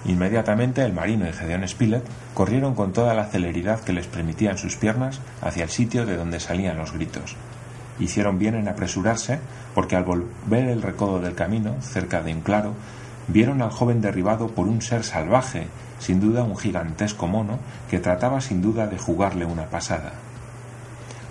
Inmediatamente 0.04 0.84
el 0.84 0.92
marino 0.92 1.26
y 1.26 1.32
Gedeón 1.32 1.66
Spilett 1.66 2.04
corrieron 2.34 2.76
con 2.76 2.92
toda 2.92 3.14
la 3.14 3.28
celeridad 3.28 3.80
que 3.80 3.94
les 3.94 4.08
permitían 4.08 4.58
sus 4.58 4.76
piernas 4.76 5.22
hacia 5.42 5.64
el 5.64 5.70
sitio 5.70 6.06
de 6.06 6.18
donde 6.18 6.42
salían 6.42 6.78
los 6.78 6.92
gritos. 6.92 7.38
Hicieron 8.00 8.38
bien 8.38 8.56
en 8.56 8.68
apresurarse, 8.68 9.40
porque 9.74 9.96
al 9.96 10.04
volver 10.04 10.68
el 10.68 10.82
recodo 10.82 11.22
del 11.22 11.36
camino, 11.36 11.76
cerca 11.80 12.22
de 12.22 12.34
un 12.34 12.42
claro, 12.42 12.74
vieron 13.30 13.62
al 13.62 13.72
joven 13.72 14.02
derribado 14.02 14.50
por 14.50 14.68
un 14.68 14.82
ser 14.82 15.06
salvaje, 15.06 15.68
sin 16.00 16.20
duda 16.20 16.44
un 16.44 16.58
gigantesco 16.58 17.28
mono, 17.28 17.60
que 17.90 18.00
trataba 18.00 18.42
sin 18.42 18.62
duda 18.62 18.88
de 18.88 18.98
jugarle 18.98 19.46
una 19.46 19.68
pasada. 19.68 20.12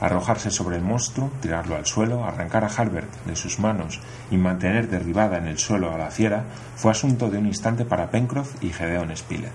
Arrojarse 0.03 0.51
sobre 0.51 0.79
el 0.79 0.83
monstruo, 0.83 1.31
tirarlo 1.41 1.77
al 1.77 1.87
suelo, 1.87 2.25
arrancar 2.25 2.65
a 2.65 2.67
Harbert 2.67 3.25
de 3.25 3.37
sus 3.37 3.61
manos 3.61 4.01
y 4.33 4.37
mantener 4.37 4.89
derribada 4.89 5.39
en 5.39 5.47
el 5.47 5.59
suelo 5.59 5.95
a 5.95 5.97
la 5.97 6.11
fiera 6.11 6.43
fue 6.75 6.91
asunto 6.91 7.31
de 7.31 7.39
un 7.39 7.47
instante 7.47 7.85
para 7.85 8.11
Pencroff 8.11 8.61
y 8.65 8.73
Gedeon 8.73 9.17
Spilett. 9.17 9.53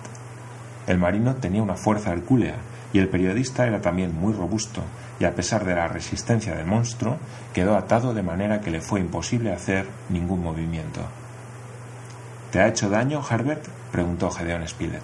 El 0.88 1.00
marino 1.00 1.36
tenía 1.36 1.62
una 1.62 1.76
fuerza 1.76 2.14
hercúlea 2.14 2.56
y 2.94 3.00
el 3.00 3.10
periodista 3.10 3.68
era 3.68 3.82
también 3.82 4.18
muy 4.18 4.32
robusto 4.32 4.84
y 5.20 5.26
a 5.26 5.36
pesar 5.36 5.66
de 5.66 5.76
la 5.76 5.90
resistencia 5.90 6.56
del 6.56 6.66
monstruo 6.66 7.18
quedó 7.54 7.76
atado 7.76 8.14
de 8.14 8.24
manera 8.24 8.62
que 8.62 8.72
le 8.72 8.80
fue 8.80 9.02
imposible 9.02 9.52
hacer 9.52 9.86
ningún 10.08 10.42
movimiento. 10.42 11.02
¿Te 12.54 12.62
ha 12.62 12.70
hecho 12.70 12.90
daño, 12.90 13.22
Harbert? 13.30 13.68
preguntó 13.92 14.32
Gedeon 14.32 14.66
Spilett. 14.66 15.04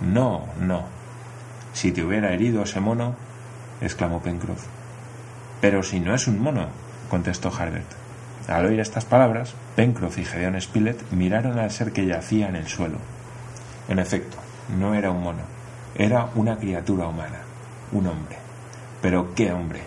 No, 0.00 0.44
no. 0.60 0.84
Si 1.72 1.90
te 1.90 2.04
hubiera 2.04 2.32
herido 2.32 2.62
ese 2.62 2.78
mono, 2.78 3.16
exclamó 3.82 4.20
Pencroff. 4.20 4.66
Pero 5.60 5.82
si 5.82 6.00
no 6.00 6.14
es 6.14 6.26
un 6.26 6.40
mono, 6.40 6.68
contestó 7.10 7.52
Harbert. 7.54 7.90
Al 8.48 8.66
oír 8.66 8.80
estas 8.80 9.04
palabras, 9.04 9.54
Pencroff 9.76 10.18
y 10.18 10.24
Gedeon 10.24 10.60
Spilett 10.60 11.10
miraron 11.12 11.58
al 11.58 11.70
ser 11.70 11.92
que 11.92 12.06
yacía 12.06 12.48
en 12.48 12.56
el 12.56 12.66
suelo. 12.66 12.98
En 13.88 13.98
efecto, 13.98 14.38
no 14.78 14.94
era 14.94 15.10
un 15.10 15.22
mono, 15.22 15.42
era 15.94 16.30
una 16.34 16.56
criatura 16.56 17.06
humana, 17.06 17.40
un 17.92 18.06
hombre. 18.06 18.36
Pero 19.00 19.34
qué 19.34 19.52
hombre, 19.52 19.82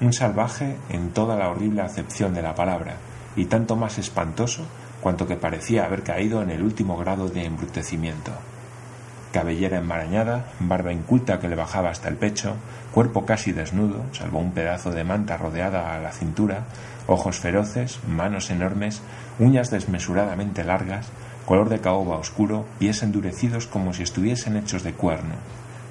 un 0.00 0.12
salvaje 0.12 0.76
en 0.88 1.10
toda 1.10 1.36
la 1.36 1.48
horrible 1.48 1.82
acepción 1.82 2.34
de 2.34 2.42
la 2.42 2.54
palabra, 2.54 2.96
y 3.36 3.46
tanto 3.46 3.76
más 3.76 3.98
espantoso 3.98 4.66
cuanto 5.00 5.26
que 5.26 5.36
parecía 5.36 5.84
haber 5.84 6.02
caído 6.02 6.42
en 6.42 6.50
el 6.50 6.62
último 6.62 6.96
grado 6.96 7.28
de 7.28 7.44
embrutecimiento 7.44 8.32
cabellera 9.32 9.78
enmarañada, 9.78 10.46
barba 10.60 10.92
inculta 10.92 11.38
que 11.38 11.48
le 11.48 11.56
bajaba 11.56 11.90
hasta 11.90 12.08
el 12.08 12.16
pecho, 12.16 12.56
cuerpo 12.92 13.24
casi 13.24 13.52
desnudo, 13.52 14.04
salvo 14.12 14.38
un 14.38 14.52
pedazo 14.52 14.90
de 14.90 15.04
manta 15.04 15.36
rodeada 15.36 15.94
a 15.94 15.98
la 15.98 16.12
cintura, 16.12 16.64
ojos 17.06 17.38
feroces, 17.38 18.00
manos 18.06 18.50
enormes, 18.50 19.02
uñas 19.38 19.70
desmesuradamente 19.70 20.64
largas, 20.64 21.08
color 21.46 21.68
de 21.68 21.80
caoba 21.80 22.16
oscuro, 22.16 22.66
pies 22.78 23.02
endurecidos 23.02 23.66
como 23.66 23.92
si 23.92 24.02
estuviesen 24.02 24.56
hechos 24.56 24.82
de 24.82 24.92
cuerno. 24.92 25.34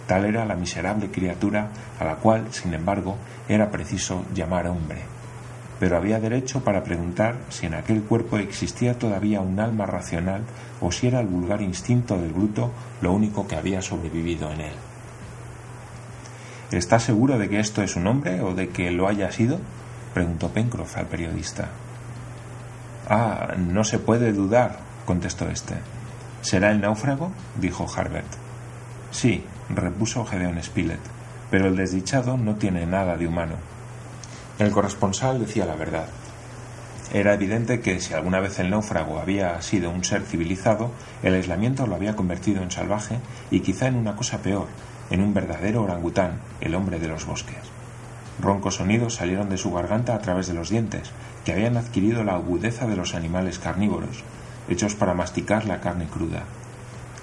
Tal 0.08 0.26
era 0.26 0.46
la 0.46 0.56
miserable 0.56 1.12
criatura 1.12 1.70
a 2.00 2.06
la 2.06 2.16
cual, 2.16 2.48
sin 2.52 2.74
embargo, 2.74 3.18
era 3.50 3.72
preciso 3.72 4.24
llamar 4.34 4.68
hombre 4.68 5.17
pero 5.80 5.98
había 5.98 6.20
derecho 6.20 6.64
para 6.64 6.84
preguntar 6.84 7.38
si 7.50 7.68
en 7.68 7.76
aquel 7.76 8.02
cuerpo 8.02 8.38
existía 8.38 8.98
todavía 8.98 9.42
un 9.42 9.60
alma 9.60 9.86
racional 9.86 10.42
o 10.82 10.92
si 10.92 11.08
era 11.08 11.20
el 11.20 11.28
vulgar 11.28 11.62
instinto 11.62 12.18
del 12.18 12.34
bruto 12.34 12.72
lo 13.02 13.14
único 13.14 13.48
que 13.48 13.56
había 13.56 13.82
sobrevivido 13.82 14.52
en 14.52 14.62
él. 14.62 14.74
¿Está 16.72 17.00
seguro 17.00 17.38
de 17.38 17.48
que 17.48 17.60
esto 17.60 17.82
es 17.82 17.96
un 17.96 18.08
hombre 18.08 18.42
o 18.42 18.54
de 18.54 18.70
que 18.70 18.92
lo 18.92 19.08
haya 19.08 19.32
sido? 19.32 19.60
preguntó 20.14 20.50
Pencroff 20.50 20.98
al 20.98 21.06
periodista. 21.06 21.70
Ah, 23.08 23.54
no 23.58 23.84
se 23.84 24.00
puede 24.00 24.34
dudar, 24.34 24.80
contestó 25.06 25.48
éste. 25.48 25.76
¿Será 26.42 26.72
el 26.72 26.82
náufrago? 26.82 27.32
dijo 27.60 27.86
Harbert. 27.96 28.28
Sí, 29.12 29.44
repuso 29.70 30.26
Gedeon 30.26 30.62
Spilett, 30.62 31.00
pero 31.50 31.68
el 31.68 31.78
desdichado 31.78 32.36
no 32.36 32.56
tiene 32.56 32.86
nada 32.86 33.16
de 33.16 33.28
humano 33.28 33.77
el 34.60 34.72
corresponsal 34.72 35.40
decía 35.40 35.66
la 35.66 35.76
verdad. 35.76 36.08
Era 37.14 37.34
evidente 37.34 37.80
que 37.80 38.02
si 38.02 38.14
alguna 38.14 38.40
vez 38.40 38.60
el 38.60 38.70
náufrago 38.70 39.20
había 39.20 39.62
sido 39.62 39.90
un 39.92 40.04
ser 40.04 40.24
civilizado, 40.24 40.92
el 41.24 41.36
aislamiento 41.36 41.88
lo 41.88 41.96
había 41.96 42.16
convertido 42.16 42.62
en 42.62 42.72
salvaje 42.72 43.20
y 43.50 43.62
quizá 43.62 43.88
en 43.88 43.96
una 43.96 44.16
cosa 44.16 44.40
peor, 44.40 44.68
en 45.10 45.22
un 45.22 45.34
verdadero 45.34 45.84
orangután, 45.84 46.42
el 46.60 46.76
hombre 46.76 47.00
de 47.00 47.08
los 47.08 47.26
bosques. 47.26 47.56
Roncos 48.42 48.76
sonidos 48.76 49.16
salieron 49.16 49.50
de 49.50 49.58
su 49.58 49.72
garganta 49.72 50.14
a 50.14 50.20
través 50.20 50.48
de 50.48 50.54
los 50.54 50.70
dientes, 50.70 51.12
que 51.46 51.54
habían 51.54 51.78
adquirido 51.78 52.24
la 52.24 52.36
agudeza 52.36 52.88
de 52.88 52.98
los 52.98 53.16
animales 53.16 53.58
carnívoros, 53.58 54.24
hechos 54.68 54.96
para 54.96 55.14
masticar 55.14 55.66
la 55.66 55.80
carne 55.80 56.08
cruda. 56.08 56.44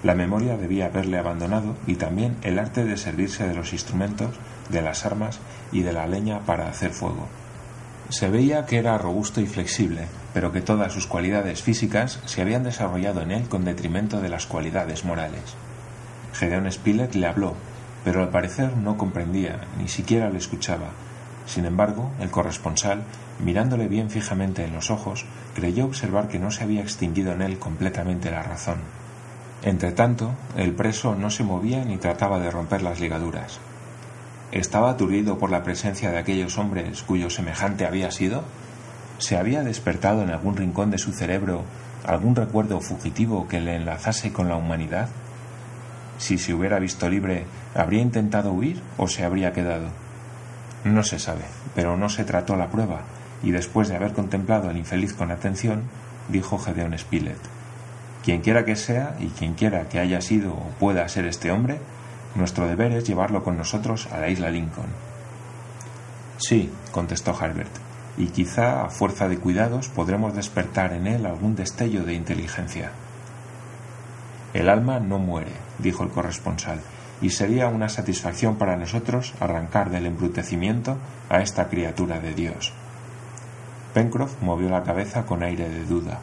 La 0.02 0.14
memoria 0.14 0.56
debía 0.56 0.86
haberle 0.86 1.18
abandonado 1.18 1.76
y 1.86 1.94
también 1.96 2.36
el 2.42 2.58
arte 2.58 2.84
de 2.84 2.96
servirse 2.96 3.46
de 3.46 3.54
los 3.54 3.72
instrumentos, 3.72 4.34
de 4.68 4.82
las 4.82 5.04
armas 5.06 5.38
y 5.72 5.82
de 5.82 5.92
la 5.92 6.06
leña 6.06 6.40
para 6.40 6.68
hacer 6.68 6.90
fuego. 6.90 7.28
Se 8.10 8.28
veía 8.28 8.66
que 8.66 8.78
era 8.78 8.98
robusto 8.98 9.40
y 9.40 9.46
flexible, 9.46 10.06
pero 10.34 10.52
que 10.52 10.60
todas 10.60 10.92
sus 10.92 11.06
cualidades 11.06 11.62
físicas 11.62 12.20
se 12.26 12.42
habían 12.42 12.62
desarrollado 12.62 13.22
en 13.22 13.30
él 13.30 13.48
con 13.48 13.64
detrimento 13.64 14.20
de 14.20 14.28
las 14.28 14.46
cualidades 14.46 15.04
morales. 15.04 15.56
Gedeón 16.34 16.70
Spilett 16.70 17.14
le 17.14 17.26
habló, 17.26 17.54
pero 18.04 18.22
al 18.22 18.28
parecer 18.28 18.76
no 18.76 18.98
comprendía, 18.98 19.60
ni 19.78 19.88
siquiera 19.88 20.28
le 20.28 20.38
escuchaba. 20.38 20.90
Sin 21.46 21.64
embargo, 21.64 22.10
el 22.20 22.30
corresponsal, 22.30 23.02
mirándole 23.42 23.88
bien 23.88 24.10
fijamente 24.10 24.64
en 24.64 24.74
los 24.74 24.90
ojos, 24.90 25.24
creyó 25.54 25.84
observar 25.84 26.28
que 26.28 26.38
no 26.38 26.50
se 26.50 26.64
había 26.64 26.82
extinguido 26.82 27.32
en 27.32 27.42
él 27.42 27.58
completamente 27.58 28.30
la 28.30 28.42
razón. 28.42 28.78
Entretanto, 29.62 30.34
el 30.56 30.72
preso 30.74 31.14
no 31.14 31.30
se 31.30 31.42
movía 31.42 31.84
ni 31.84 31.96
trataba 31.96 32.38
de 32.38 32.50
romper 32.50 32.82
las 32.82 33.00
ligaduras. 33.00 33.58
¿Estaba 34.54 34.90
aturdido 34.90 35.36
por 35.36 35.50
la 35.50 35.64
presencia 35.64 36.12
de 36.12 36.18
aquellos 36.18 36.58
hombres 36.58 37.02
cuyo 37.02 37.28
semejante 37.28 37.86
había 37.86 38.12
sido? 38.12 38.44
¿Se 39.18 39.36
había 39.36 39.64
despertado 39.64 40.22
en 40.22 40.30
algún 40.30 40.56
rincón 40.56 40.92
de 40.92 40.98
su 40.98 41.12
cerebro 41.12 41.64
algún 42.06 42.36
recuerdo 42.36 42.80
fugitivo 42.80 43.48
que 43.48 43.60
le 43.60 43.74
enlazase 43.74 44.32
con 44.32 44.48
la 44.48 44.54
humanidad? 44.54 45.08
Si 46.18 46.38
se 46.38 46.54
hubiera 46.54 46.78
visto 46.78 47.08
libre, 47.08 47.46
¿habría 47.74 48.00
intentado 48.00 48.52
huir 48.52 48.80
o 48.96 49.08
se 49.08 49.24
habría 49.24 49.52
quedado? 49.52 49.88
No 50.84 51.02
se 51.02 51.18
sabe, 51.18 51.46
pero 51.74 51.96
no 51.96 52.08
se 52.08 52.22
trató 52.22 52.54
la 52.54 52.70
prueba, 52.70 53.00
y 53.42 53.50
después 53.50 53.88
de 53.88 53.96
haber 53.96 54.12
contemplado 54.12 54.70
al 54.70 54.76
infeliz 54.76 55.14
con 55.14 55.32
atención, 55.32 55.82
dijo 56.28 56.58
Gedeón 56.58 56.96
Spilett 56.96 57.40
quien 58.24 58.40
quiera 58.40 58.64
que 58.64 58.74
sea 58.74 59.16
y 59.20 59.26
quien 59.26 59.52
quiera 59.52 59.86
que 59.90 59.98
haya 59.98 60.22
sido 60.22 60.54
o 60.54 60.70
pueda 60.80 61.06
ser 61.10 61.26
este 61.26 61.50
hombre, 61.50 61.78
nuestro 62.34 62.66
deber 62.66 62.92
es 62.92 63.04
llevarlo 63.04 63.42
con 63.42 63.56
nosotros 63.56 64.08
a 64.12 64.18
la 64.18 64.28
isla 64.28 64.50
Lincoln. 64.50 64.88
Sí, 66.38 66.70
contestó 66.90 67.36
Harbert, 67.38 67.70
y 68.16 68.26
quizá 68.26 68.84
a 68.84 68.90
fuerza 68.90 69.28
de 69.28 69.38
cuidados 69.38 69.88
podremos 69.88 70.34
despertar 70.34 70.92
en 70.92 71.06
él 71.06 71.26
algún 71.26 71.54
destello 71.54 72.04
de 72.04 72.14
inteligencia. 72.14 72.90
El 74.52 74.68
alma 74.68 75.00
no 75.00 75.18
muere, 75.18 75.52
dijo 75.78 76.02
el 76.02 76.10
corresponsal, 76.10 76.80
y 77.20 77.30
sería 77.30 77.68
una 77.68 77.88
satisfacción 77.88 78.56
para 78.56 78.76
nosotros 78.76 79.34
arrancar 79.40 79.90
del 79.90 80.06
embrutecimiento 80.06 80.98
a 81.28 81.40
esta 81.40 81.68
criatura 81.68 82.20
de 82.20 82.34
Dios. 82.34 82.72
Pencroff 83.94 84.42
movió 84.42 84.68
la 84.68 84.82
cabeza 84.82 85.24
con 85.24 85.42
aire 85.42 85.68
de 85.68 85.84
duda. 85.84 86.18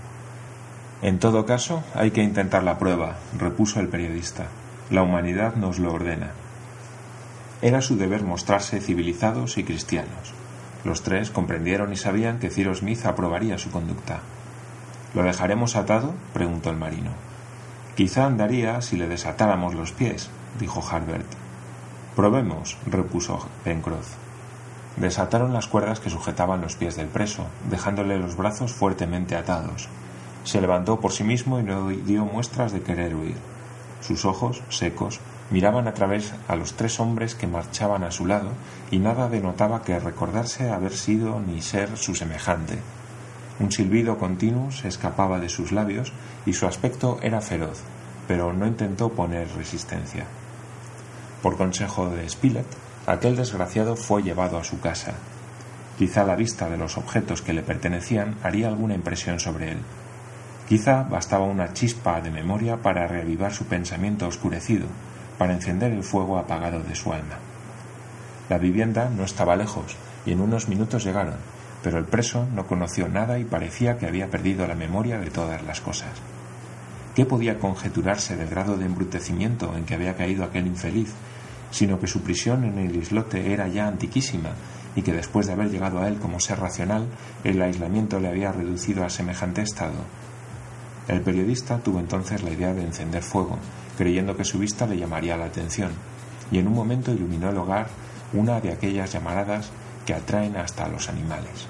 En 1.02 1.20
todo 1.20 1.46
caso, 1.46 1.84
hay 1.96 2.12
que 2.12 2.22
intentar 2.22 2.64
la 2.64 2.78
prueba, 2.78 3.16
repuso 3.38 3.80
el 3.80 3.88
periodista. 3.88 4.46
La 4.92 5.04
humanidad 5.04 5.56
nos 5.56 5.80
lo 5.80 5.94
ordena. 5.94 6.32
Era 7.62 7.80
su 7.80 7.96
deber 7.96 8.24
mostrarse 8.24 8.82
civilizados 8.82 9.58
y 9.58 9.64
cristianos. 9.64 10.34
Los 10.84 11.02
tres 11.02 11.32
comprendieron 11.32 11.94
y 11.94 11.96
sabían 11.96 12.40
que 12.40 12.50
Cyrus 12.50 12.80
Smith 12.80 13.06
aprobaría 13.06 13.58
su 13.58 13.72
conducta. 13.72 14.20
¿Lo 15.14 15.24
dejaremos 15.24 15.78
atado? 15.78 16.14
preguntó 16.34 16.72
el 16.72 16.76
marino. 16.76 17.12
Quizá 17.96 18.26
andaría 18.26 18.82
si 18.82 18.98
le 18.98 19.08
desatáramos 19.08 19.76
los 19.76 19.94
pies, 19.94 20.30
dijo 20.60 20.84
Harbert. 20.86 21.28
Probemos, 22.18 22.78
repuso 22.86 23.48
Pencroff. 23.64 24.16
Desataron 24.98 25.54
las 25.54 25.68
cuerdas 25.68 26.02
que 26.02 26.10
sujetaban 26.10 26.60
los 26.60 26.76
pies 26.76 26.98
del 26.98 27.08
preso, 27.08 27.46
dejándole 27.70 28.20
los 28.20 28.36
brazos 28.36 28.74
fuertemente 28.74 29.38
atados. 29.38 29.88
Se 30.44 30.60
levantó 30.60 31.00
por 31.00 31.14
sí 31.14 31.24
mismo 31.24 31.62
y 31.62 31.64
no 31.64 31.88
dio 31.88 32.26
muestras 32.26 32.74
de 32.74 32.82
querer 32.82 33.16
huir. 33.16 33.51
Sus 34.02 34.26
ojos, 34.26 34.62
secos, 34.70 35.20
miraban 35.52 35.88
a 35.88 35.94
través 35.94 36.34
a 36.48 36.56
los 36.56 36.74
tres 36.74 37.00
hombres 37.00 37.36
que 37.36 37.48
marchaban 37.48 38.04
a 38.04 38.12
su 38.12 38.26
lado 38.26 38.50
y 38.90 39.00
nada 39.00 39.30
denotaba 39.30 39.84
que 39.84 40.00
recordarse 40.00 40.70
haber 40.70 40.96
sido 40.96 41.40
ni 41.40 41.62
ser 41.62 41.98
su 41.98 42.16
semejante. 42.16 42.80
Un 43.60 43.72
silbido 43.72 44.18
continuo 44.18 44.72
se 44.72 44.88
escapaba 44.88 45.40
de 45.40 45.50
sus 45.50 45.72
labios 45.72 46.14
y 46.46 46.54
su 46.54 46.66
aspecto 46.66 47.20
era 47.22 47.42
feroz, 47.42 47.82
pero 48.28 48.54
no 48.54 48.66
intentó 48.66 49.10
poner 49.10 49.48
resistencia. 49.56 50.26
Por 51.44 51.58
consejo 51.58 52.10
de 52.10 52.28
Spilett, 52.28 52.66
aquel 53.06 53.36
desgraciado 53.36 53.96
fue 53.96 54.24
llevado 54.24 54.58
a 54.58 54.64
su 54.64 54.80
casa. 54.80 55.14
Quizá 55.98 56.24
la 56.24 56.36
vista 56.36 56.70
de 56.70 56.78
los 56.78 56.98
objetos 56.98 57.42
que 57.42 57.54
le 57.54 57.62
pertenecían 57.62 58.36
haría 58.42 58.68
alguna 58.68 58.96
impresión 58.96 59.40
sobre 59.40 59.74
él. 59.74 59.78
Quizá 60.68 61.04
bastaba 61.04 61.46
una 61.46 61.74
chispa 61.74 62.22
de 62.22 62.32
memoria 62.32 62.78
para 62.78 63.08
reavivar 63.08 63.54
su 63.54 63.66
pensamiento 63.66 64.28
oscurecido, 64.28 64.88
para 65.38 65.54
encender 65.54 65.92
el 65.92 66.04
fuego 66.04 66.38
apagado 66.38 66.82
de 66.82 66.96
su 66.96 67.12
alma. 67.12 67.40
La 68.50 68.58
vivienda 68.58 69.10
no 69.10 69.24
estaba 69.24 69.56
lejos, 69.56 69.96
y 70.26 70.32
en 70.32 70.42
unos 70.42 70.68
minutos 70.68 71.04
llegaron, 71.04 71.36
pero 71.84 71.98
el 71.98 72.06
preso 72.06 72.48
no 72.54 72.68
conoció 72.68 73.08
nada 73.08 73.40
y 73.40 73.46
parecía 73.46 73.98
que 73.98 74.08
había 74.08 74.30
perdido 74.30 74.68
la 74.68 74.76
memoria 74.76 75.20
de 75.20 75.30
todas 75.30 75.64
las 75.64 75.82
cosas. 75.82 76.12
¿Qué 77.16 77.26
podía 77.26 77.60
conjeturarse 77.60 78.38
del 78.38 78.50
grado 78.50 78.78
de 78.78 78.86
embrutecimiento 78.86 79.76
en 79.76 79.86
que 79.86 79.96
había 79.96 80.16
caído 80.16 80.44
aquel 80.44 80.68
infeliz, 80.68 81.14
sino 81.72 82.00
que 82.00 82.08
su 82.08 82.22
prisión 82.22 82.64
en 82.64 82.78
el 82.78 82.96
islote 82.96 83.54
era 83.54 83.68
ya 83.68 83.88
antiquísima 83.88 84.52
y 84.96 85.02
que 85.02 85.14
después 85.14 85.48
de 85.48 85.54
haber 85.54 85.70
llegado 85.70 86.00
a 86.00 86.08
él 86.08 86.20
como 86.20 86.40
ser 86.40 86.60
racional, 86.60 87.08
el 87.44 87.62
aislamiento 87.62 88.20
le 88.20 88.30
había 88.30 88.52
reducido 88.52 89.04
a 89.04 89.10
semejante 89.10 89.62
estado? 89.62 90.04
El 91.08 91.22
periodista 91.22 91.80
tuvo 91.80 92.00
entonces 92.00 92.44
la 92.44 92.52
idea 92.52 92.74
de 92.74 92.84
encender 92.84 93.24
fuego, 93.24 93.58
creyendo 93.98 94.38
que 94.38 94.46
su 94.46 94.60
vista 94.60 94.86
le 94.86 94.98
llamaría 94.98 95.38
la 95.38 95.46
atención, 95.46 95.92
y 96.52 96.60
en 96.60 96.68
un 96.68 96.74
momento 96.74 97.12
iluminó 97.12 97.50
el 97.50 97.58
hogar 97.58 97.88
una 98.34 98.62
de 98.62 98.72
aquellas 98.72 99.12
llamaradas 99.12 99.72
que 100.06 100.14
atraen 100.14 100.56
hasta 100.58 100.86
a 100.86 100.90
los 100.90 101.10
animales. 101.10 101.68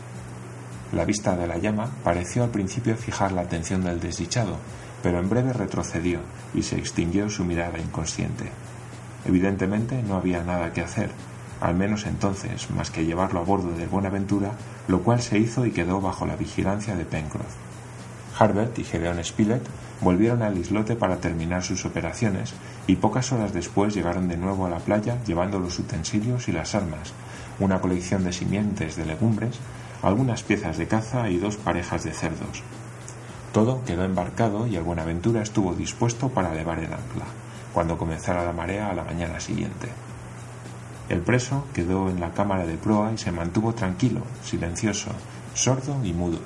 La 0.91 1.05
vista 1.05 1.35
de 1.37 1.47
la 1.47 1.57
llama 1.57 1.89
pareció 2.03 2.43
al 2.43 2.49
principio 2.49 2.97
fijar 2.97 3.31
la 3.31 3.41
atención 3.41 3.83
del 3.83 3.99
desdichado, 3.99 4.57
pero 5.01 5.19
en 5.19 5.29
breve 5.29 5.53
retrocedió 5.53 6.19
y 6.53 6.63
se 6.63 6.77
extinguió 6.77 7.29
su 7.29 7.45
mirada 7.45 7.79
inconsciente. 7.79 8.51
Evidentemente 9.25 10.03
no 10.03 10.15
había 10.15 10.43
nada 10.43 10.73
que 10.73 10.81
hacer, 10.81 11.11
al 11.61 11.75
menos 11.75 12.05
entonces, 12.05 12.69
más 12.71 12.91
que 12.91 13.05
llevarlo 13.05 13.39
a 13.39 13.43
bordo 13.43 13.71
del 13.71 13.87
Buenaventura, 13.87 14.51
lo 14.87 15.01
cual 15.01 15.21
se 15.21 15.37
hizo 15.37 15.65
y 15.65 15.71
quedó 15.71 16.01
bajo 16.01 16.25
la 16.25 16.35
vigilancia 16.35 16.95
de 16.95 17.05
Pencroff. 17.05 17.70
Harbert 18.41 18.79
y 18.79 18.83
Gedeon 18.83 19.23
Spilett 19.23 19.61
volvieron 20.01 20.41
al 20.41 20.57
islote 20.57 20.95
para 20.95 21.17
terminar 21.17 21.61
sus 21.61 21.85
operaciones 21.85 22.55
y 22.87 22.95
pocas 22.95 23.31
horas 23.31 23.53
después 23.53 23.93
llegaron 23.93 24.27
de 24.27 24.35
nuevo 24.35 24.65
a 24.65 24.69
la 24.71 24.79
playa 24.79 25.23
llevando 25.25 25.59
los 25.59 25.77
utensilios 25.77 26.47
y 26.47 26.51
las 26.51 26.73
armas, 26.73 27.13
una 27.59 27.79
colección 27.79 28.23
de 28.23 28.33
simientes 28.33 28.95
de 28.95 29.05
legumbres, 29.05 29.59
algunas 30.01 30.41
piezas 30.41 30.79
de 30.79 30.87
caza 30.87 31.29
y 31.29 31.37
dos 31.37 31.57
parejas 31.57 32.03
de 32.03 32.13
cerdos. 32.13 32.63
Todo 33.53 33.83
quedó 33.85 34.05
embarcado 34.05 34.65
y 34.65 34.75
el 34.75 34.81
Buenaventura 34.81 35.43
estuvo 35.43 35.75
dispuesto 35.75 36.29
para 36.29 36.51
elevar 36.51 36.79
el 36.79 36.91
ancla, 36.91 37.25
cuando 37.75 37.95
comenzara 37.95 38.43
la 38.43 38.53
marea 38.53 38.89
a 38.89 38.95
la 38.95 39.03
mañana 39.03 39.39
siguiente. 39.39 39.89
El 41.09 41.21
preso 41.21 41.67
quedó 41.75 42.09
en 42.09 42.19
la 42.19 42.31
cámara 42.31 42.65
de 42.65 42.77
proa 42.77 43.11
y 43.13 43.19
se 43.19 43.31
mantuvo 43.31 43.75
tranquilo, 43.75 44.21
silencioso, 44.43 45.11
sordo 45.53 46.03
y 46.03 46.13
mudo. 46.13 46.39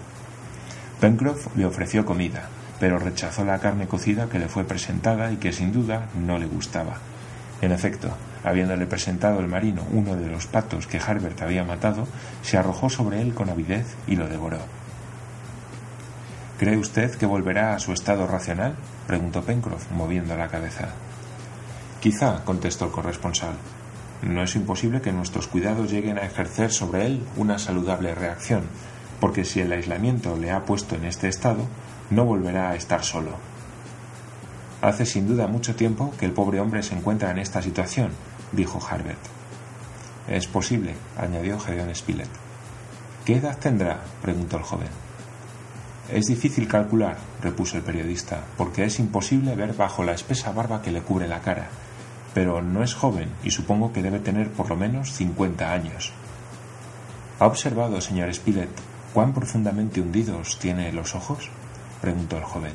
Pencroff 0.99 1.55
le 1.55 1.65
ofreció 1.65 2.05
comida, 2.05 2.47
pero 2.79 2.99
rechazó 2.99 3.43
la 3.43 3.59
carne 3.59 3.87
cocida 3.87 4.29
que 4.29 4.39
le 4.39 4.47
fue 4.47 4.63
presentada 4.63 5.31
y 5.31 5.37
que 5.37 5.51
sin 5.51 5.71
duda 5.71 6.07
no 6.15 6.37
le 6.37 6.45
gustaba. 6.45 6.97
En 7.61 7.71
efecto, 7.71 8.09
habiéndole 8.43 8.85
presentado 8.85 9.39
el 9.39 9.47
marino 9.47 9.83
uno 9.91 10.15
de 10.15 10.29
los 10.29 10.47
patos 10.47 10.87
que 10.87 10.99
Harbert 10.99 11.41
había 11.41 11.63
matado, 11.63 12.07
se 12.41 12.57
arrojó 12.57 12.89
sobre 12.89 13.21
él 13.21 13.33
con 13.33 13.49
avidez 13.49 13.95
y 14.07 14.15
lo 14.15 14.27
devoró. 14.27 14.59
¿Cree 16.57 16.77
usted 16.77 17.15
que 17.15 17.25
volverá 17.25 17.75
a 17.75 17.79
su 17.79 17.91
estado 17.91 18.27
racional? 18.27 18.75
preguntó 19.07 19.41
Pencroff, 19.41 19.91
moviendo 19.91 20.37
la 20.37 20.47
cabeza. 20.47 20.89
Quizá, 21.99 22.43
contestó 22.45 22.85
el 22.85 22.91
corresponsal. 22.91 23.55
No 24.21 24.41
es 24.41 24.55
imposible 24.55 25.01
que 25.01 25.11
nuestros 25.11 25.47
cuidados 25.47 25.91
lleguen 25.91 26.17
a 26.17 26.25
ejercer 26.25 26.71
sobre 26.71 27.05
él 27.05 27.23
una 27.35 27.59
saludable 27.59 28.15
reacción, 28.15 28.63
porque 29.25 29.43
si 29.43 29.59
el 29.59 29.71
aislamiento 29.71 30.37
le 30.37 30.51
ha 30.51 30.65
puesto 30.65 30.93
en 30.93 31.05
este 31.05 31.27
estado, 31.27 31.65
no 32.11 32.25
volverá 32.25 32.69
a 32.69 32.75
estar 32.75 33.03
solo. 33.03 33.31
Hace 34.83 35.07
sin 35.07 35.27
duda 35.27 35.47
mucho 35.47 35.75
tiempo 35.75 36.13
que 36.19 36.27
el 36.27 36.31
pobre 36.31 36.59
hombre 36.59 36.83
se 36.83 36.93
encuentra 36.93 37.31
en 37.31 37.39
esta 37.39 37.59
situación, 37.59 38.11
dijo 38.51 38.79
Harbert. 38.87 39.17
Es 40.27 40.45
posible, 40.45 40.93
añadió 41.17 41.59
Gedeon 41.59 41.95
Spilett. 41.95 42.29
¿Qué 43.25 43.37
edad 43.37 43.57
tendrá? 43.57 44.01
preguntó 44.21 44.57
el 44.57 44.63
joven. 44.63 44.89
Es 46.11 46.27
difícil 46.27 46.67
calcular, 46.67 47.17
repuso 47.41 47.77
el 47.77 47.83
periodista, 47.83 48.43
porque 48.57 48.85
es 48.85 48.99
imposible 48.99 49.55
ver 49.55 49.73
bajo 49.73 50.03
la 50.03 50.13
espesa 50.13 50.51
barba 50.51 50.83
que 50.83 50.91
le 50.91 51.01
cubre 51.01 51.27
la 51.27 51.41
cara. 51.41 51.69
Pero 52.35 52.61
no 52.61 52.83
es 52.83 52.93
joven 52.93 53.31
y 53.43 53.49
supongo 53.49 53.91
que 53.91 54.03
debe 54.03 54.19
tener 54.19 54.51
por 54.51 54.69
lo 54.69 54.75
menos 54.75 55.13
cincuenta 55.13 55.73
años. 55.73 56.13
¿Ha 57.39 57.47
observado, 57.47 57.99
señor 58.01 58.31
Spilett, 58.31 58.94
cuán 59.15 59.31
profundamente 59.31 60.01
hundidos 60.01 60.59
tiene 60.59 60.91
los 60.91 61.15
ojos? 61.15 61.49
preguntó 62.01 62.35
el 62.35 62.43
joven. 62.43 62.73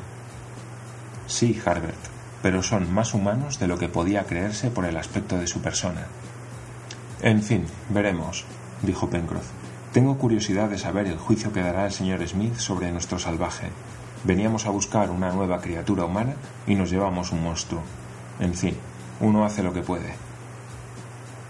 Sí, 1.26 1.60
Harbert, 1.62 2.00
pero 2.40 2.62
son 2.62 2.90
más 2.94 3.12
humanos 3.12 3.58
de 3.58 3.68
lo 3.68 3.76
que 3.76 3.90
podía 3.90 4.24
creerse 4.24 4.70
por 4.70 4.86
el 4.86 4.96
aspecto 4.96 5.36
de 5.36 5.46
su 5.46 5.60
persona. 5.60 6.06
En 7.20 7.42
fin, 7.42 7.66
veremos, 7.90 8.46
dijo 8.80 9.10
Pencroff. 9.10 9.50
Tengo 9.92 10.16
curiosidad 10.16 10.70
de 10.70 10.78
saber 10.78 11.08
el 11.08 11.18
juicio 11.18 11.52
que 11.52 11.60
dará 11.60 11.84
el 11.84 11.92
señor 11.92 12.26
Smith 12.26 12.56
sobre 12.56 12.90
nuestro 12.90 13.18
salvaje. 13.18 13.68
Veníamos 14.24 14.64
a 14.64 14.70
buscar 14.70 15.10
una 15.10 15.32
nueva 15.32 15.60
criatura 15.60 16.06
humana 16.06 16.36
y 16.66 16.74
nos 16.74 16.90
llevamos 16.90 17.32
un 17.32 17.44
monstruo. 17.44 17.82
En 18.38 18.54
fin, 18.54 18.78
uno 19.20 19.44
hace 19.44 19.62
lo 19.62 19.74
que 19.74 19.82
puede. 19.82 20.14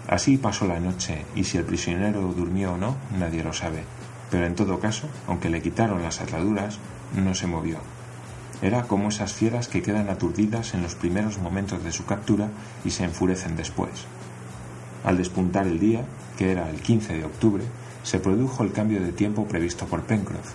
Así 0.09 0.35
pasó 0.35 0.67
la 0.67 0.81
noche, 0.81 1.23
y 1.33 1.45
si 1.45 1.57
el 1.57 1.63
prisionero 1.63 2.33
durmió 2.35 2.73
o 2.73 2.77
no, 2.77 2.97
nadie 3.17 3.41
lo 3.41 3.53
sabe. 3.53 3.85
Pero 4.31 4.47
en 4.47 4.55
todo 4.55 4.79
caso, 4.79 5.07
aunque 5.27 5.49
le 5.49 5.61
quitaron 5.61 6.01
las 6.01 6.21
ataduras, 6.21 6.79
no 7.15 7.35
se 7.35 7.47
movió. 7.47 7.77
Era 8.61 8.83
como 8.83 9.09
esas 9.09 9.33
fieras 9.33 9.67
que 9.67 9.81
quedan 9.81 10.09
aturdidas 10.09 10.73
en 10.73 10.81
los 10.81 10.95
primeros 10.95 11.39
momentos 11.39 11.83
de 11.83 11.91
su 11.91 12.05
captura 12.05 12.49
y 12.85 12.91
se 12.91 13.03
enfurecen 13.03 13.55
después. 13.55 14.05
Al 15.03 15.17
despuntar 15.17 15.67
el 15.67 15.79
día, 15.79 16.05
que 16.37 16.51
era 16.51 16.69
el 16.69 16.79
15 16.79 17.17
de 17.17 17.25
octubre, 17.25 17.63
se 18.03 18.19
produjo 18.19 18.63
el 18.63 18.71
cambio 18.71 19.01
de 19.01 19.11
tiempo 19.11 19.47
previsto 19.47 19.85
por 19.85 20.03
Pencroff. 20.03 20.53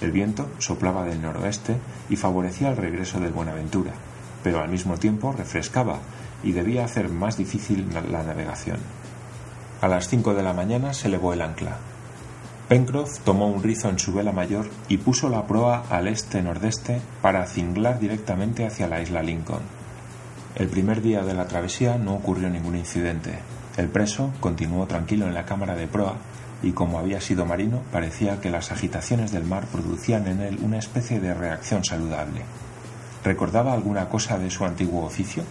El 0.00 0.12
viento 0.12 0.48
soplaba 0.58 1.04
del 1.04 1.20
noroeste 1.20 1.76
y 2.08 2.16
favorecía 2.16 2.70
el 2.70 2.76
regreso 2.76 3.20
del 3.20 3.32
Buenaventura, 3.32 3.92
pero 4.42 4.60
al 4.60 4.68
mismo 4.68 4.96
tiempo 4.96 5.32
refrescaba 5.32 5.98
y 6.44 6.52
debía 6.52 6.84
hacer 6.84 7.08
más 7.08 7.36
difícil 7.36 7.88
la 7.92 8.22
navegación. 8.22 8.78
A 9.80 9.88
las 9.88 10.08
cinco 10.08 10.34
de 10.34 10.44
la 10.44 10.54
mañana 10.54 10.94
se 10.94 11.08
elevó 11.08 11.32
el 11.32 11.42
ancla. 11.42 11.78
Pencroff 12.68 13.20
tomó 13.20 13.48
un 13.48 13.62
rizo 13.62 13.88
en 13.88 13.98
su 13.98 14.12
vela 14.12 14.30
mayor 14.30 14.68
y 14.88 14.98
puso 14.98 15.30
la 15.30 15.46
proa 15.46 15.84
al 15.88 16.06
este-nordeste 16.06 17.00
para 17.22 17.46
cinglar 17.46 17.98
directamente 17.98 18.66
hacia 18.66 18.88
la 18.88 19.00
isla 19.00 19.22
Lincoln. 19.22 19.62
El 20.54 20.68
primer 20.68 21.00
día 21.00 21.22
de 21.22 21.32
la 21.32 21.46
travesía 21.46 21.96
no 21.96 22.12
ocurrió 22.12 22.50
ningún 22.50 22.76
incidente. 22.76 23.38
El 23.78 23.88
preso 23.88 24.34
continuó 24.40 24.86
tranquilo 24.86 25.26
en 25.26 25.32
la 25.32 25.46
cámara 25.46 25.76
de 25.76 25.86
proa 25.86 26.16
y 26.62 26.72
como 26.72 26.98
había 26.98 27.22
sido 27.22 27.46
marino 27.46 27.80
parecía 27.90 28.38
que 28.38 28.50
las 28.50 28.70
agitaciones 28.70 29.32
del 29.32 29.44
mar 29.44 29.64
producían 29.72 30.26
en 30.26 30.42
él 30.42 30.58
una 30.60 30.76
especie 30.76 31.20
de 31.20 31.32
reacción 31.32 31.84
saludable. 31.84 32.42
¿Recordaba 33.24 33.72
alguna 33.72 34.10
cosa 34.10 34.38
de 34.38 34.50
su 34.50 34.66
antiguo 34.66 35.06
oficio? 35.06 35.42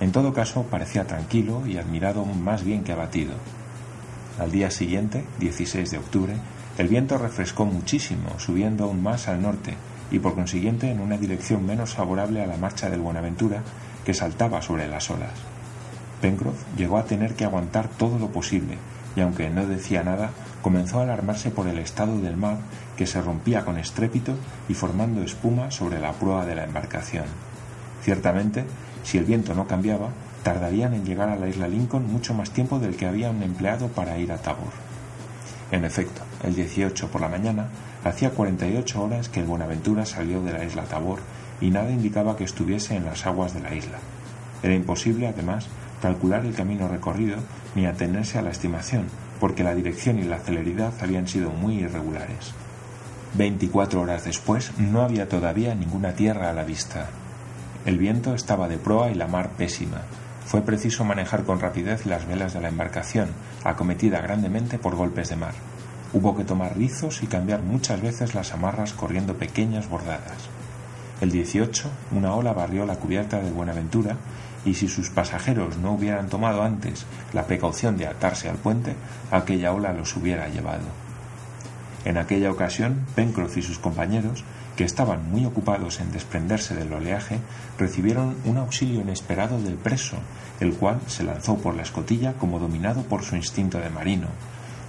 En 0.00 0.10
todo 0.10 0.32
caso 0.32 0.64
parecía 0.64 1.06
tranquilo 1.06 1.64
y 1.64 1.76
admirado 1.76 2.24
más 2.24 2.64
bien 2.64 2.82
que 2.82 2.92
abatido. 2.92 3.34
Al 4.40 4.50
día 4.50 4.70
siguiente, 4.70 5.22
16 5.38 5.90
de 5.90 5.98
octubre, 5.98 6.34
el 6.78 6.88
viento 6.88 7.18
refrescó 7.18 7.66
muchísimo, 7.66 8.38
subiendo 8.38 8.84
aún 8.84 9.02
más 9.02 9.28
al 9.28 9.42
norte 9.42 9.74
y 10.10 10.18
por 10.18 10.34
consiguiente 10.34 10.90
en 10.90 11.00
una 11.00 11.18
dirección 11.18 11.66
menos 11.66 11.92
favorable 11.92 12.42
a 12.42 12.46
la 12.46 12.56
marcha 12.56 12.88
del 12.88 13.00
Buenaventura, 13.00 13.62
que 14.02 14.14
saltaba 14.14 14.62
sobre 14.62 14.88
las 14.88 15.10
olas. 15.10 15.34
Pencroff 16.22 16.56
llegó 16.74 16.96
a 16.96 17.04
tener 17.04 17.34
que 17.34 17.44
aguantar 17.44 17.88
todo 17.88 18.18
lo 18.18 18.28
posible, 18.28 18.78
y 19.14 19.20
aunque 19.20 19.50
no 19.50 19.66
decía 19.66 20.02
nada, 20.04 20.30
comenzó 20.62 21.00
a 21.00 21.02
alarmarse 21.02 21.50
por 21.50 21.68
el 21.68 21.78
estado 21.78 22.18
del 22.18 22.38
mar 22.38 22.56
que 22.96 23.06
se 23.06 23.20
rompía 23.20 23.66
con 23.66 23.76
estrépito 23.76 24.36
y 24.70 24.74
formando 24.74 25.22
espuma 25.22 25.70
sobre 25.70 26.00
la 26.00 26.12
proa 26.12 26.46
de 26.46 26.54
la 26.54 26.64
embarcación. 26.64 27.26
Ciertamente, 28.02 28.64
si 29.04 29.18
el 29.18 29.26
viento 29.26 29.54
no 29.54 29.66
cambiaba, 29.66 30.08
tardarían 30.42 30.94
en 30.94 31.04
llegar 31.04 31.28
a 31.28 31.36
la 31.36 31.48
isla 31.48 31.68
Lincoln 31.68 32.10
mucho 32.10 32.34
más 32.34 32.50
tiempo 32.50 32.78
del 32.78 32.96
que 32.96 33.06
habían 33.06 33.42
empleado 33.42 33.88
para 33.88 34.18
ir 34.18 34.32
a 34.32 34.38
Tabor. 34.38 34.72
En 35.70 35.84
efecto, 35.84 36.22
el 36.42 36.54
18 36.54 37.08
por 37.08 37.20
la 37.20 37.28
mañana 37.28 37.68
hacía 38.04 38.30
48 38.30 39.02
horas 39.02 39.28
que 39.28 39.40
el 39.40 39.46
Buenaventura 39.46 40.04
salió 40.04 40.42
de 40.42 40.52
la 40.52 40.64
isla 40.64 40.84
Tabor 40.84 41.20
y 41.60 41.70
nada 41.70 41.90
indicaba 41.90 42.36
que 42.36 42.44
estuviese 42.44 42.96
en 42.96 43.04
las 43.04 43.26
aguas 43.26 43.54
de 43.54 43.60
la 43.60 43.74
isla. 43.74 43.98
Era 44.62 44.74
imposible, 44.74 45.28
además, 45.28 45.68
calcular 46.00 46.44
el 46.44 46.54
camino 46.54 46.88
recorrido 46.88 47.36
ni 47.74 47.86
atenerse 47.86 48.38
a 48.38 48.42
la 48.42 48.50
estimación, 48.50 49.06
porque 49.38 49.64
la 49.64 49.74
dirección 49.74 50.18
y 50.18 50.24
la 50.24 50.38
celeridad 50.38 50.92
habían 51.00 51.28
sido 51.28 51.50
muy 51.50 51.76
irregulares. 51.76 52.52
Veinticuatro 53.34 54.00
horas 54.00 54.24
después 54.24 54.72
no 54.78 55.02
había 55.02 55.28
todavía 55.28 55.74
ninguna 55.74 56.14
tierra 56.14 56.50
a 56.50 56.52
la 56.52 56.64
vista. 56.64 57.08
El 57.86 57.96
viento 57.96 58.34
estaba 58.34 58.68
de 58.68 58.76
proa 58.76 59.10
y 59.10 59.14
la 59.14 59.28
mar 59.28 59.50
pésima, 59.56 60.02
fue 60.50 60.62
preciso 60.62 61.04
manejar 61.04 61.44
con 61.44 61.60
rapidez 61.60 62.06
las 62.06 62.26
velas 62.26 62.52
de 62.54 62.60
la 62.60 62.70
embarcación, 62.70 63.28
acometida 63.62 64.20
grandemente 64.20 64.80
por 64.80 64.96
golpes 64.96 65.28
de 65.28 65.36
mar. 65.36 65.54
Hubo 66.12 66.36
que 66.36 66.42
tomar 66.42 66.76
rizos 66.76 67.22
y 67.22 67.28
cambiar 67.28 67.62
muchas 67.62 68.02
veces 68.02 68.34
las 68.34 68.52
amarras 68.52 68.92
corriendo 68.92 69.34
pequeñas 69.34 69.88
bordadas. 69.88 70.48
El 71.20 71.30
18, 71.30 71.88
una 72.16 72.34
ola 72.34 72.52
barrió 72.52 72.84
la 72.84 72.96
cubierta 72.96 73.40
de 73.40 73.52
Buenaventura 73.52 74.16
y 74.64 74.74
si 74.74 74.88
sus 74.88 75.10
pasajeros 75.10 75.76
no 75.76 75.92
hubieran 75.92 76.28
tomado 76.28 76.64
antes 76.64 77.06
la 77.32 77.46
precaución 77.46 77.96
de 77.96 78.08
atarse 78.08 78.48
al 78.48 78.56
puente, 78.56 78.96
aquella 79.30 79.72
ola 79.72 79.92
los 79.92 80.16
hubiera 80.16 80.48
llevado. 80.48 81.09
En 82.04 82.16
aquella 82.16 82.50
ocasión, 82.50 83.04
Pencroff 83.14 83.56
y 83.58 83.62
sus 83.62 83.78
compañeros, 83.78 84.42
que 84.76 84.84
estaban 84.84 85.30
muy 85.30 85.44
ocupados 85.44 86.00
en 86.00 86.12
desprenderse 86.12 86.74
del 86.74 86.92
oleaje, 86.92 87.38
recibieron 87.78 88.36
un 88.46 88.56
auxilio 88.56 89.02
inesperado 89.02 89.60
del 89.60 89.74
preso, 89.74 90.16
el 90.60 90.72
cual 90.74 91.00
se 91.06 91.24
lanzó 91.24 91.58
por 91.58 91.74
la 91.74 91.82
escotilla 91.82 92.34
como 92.34 92.58
dominado 92.58 93.02
por 93.02 93.22
su 93.22 93.36
instinto 93.36 93.78
de 93.78 93.90
marino, 93.90 94.28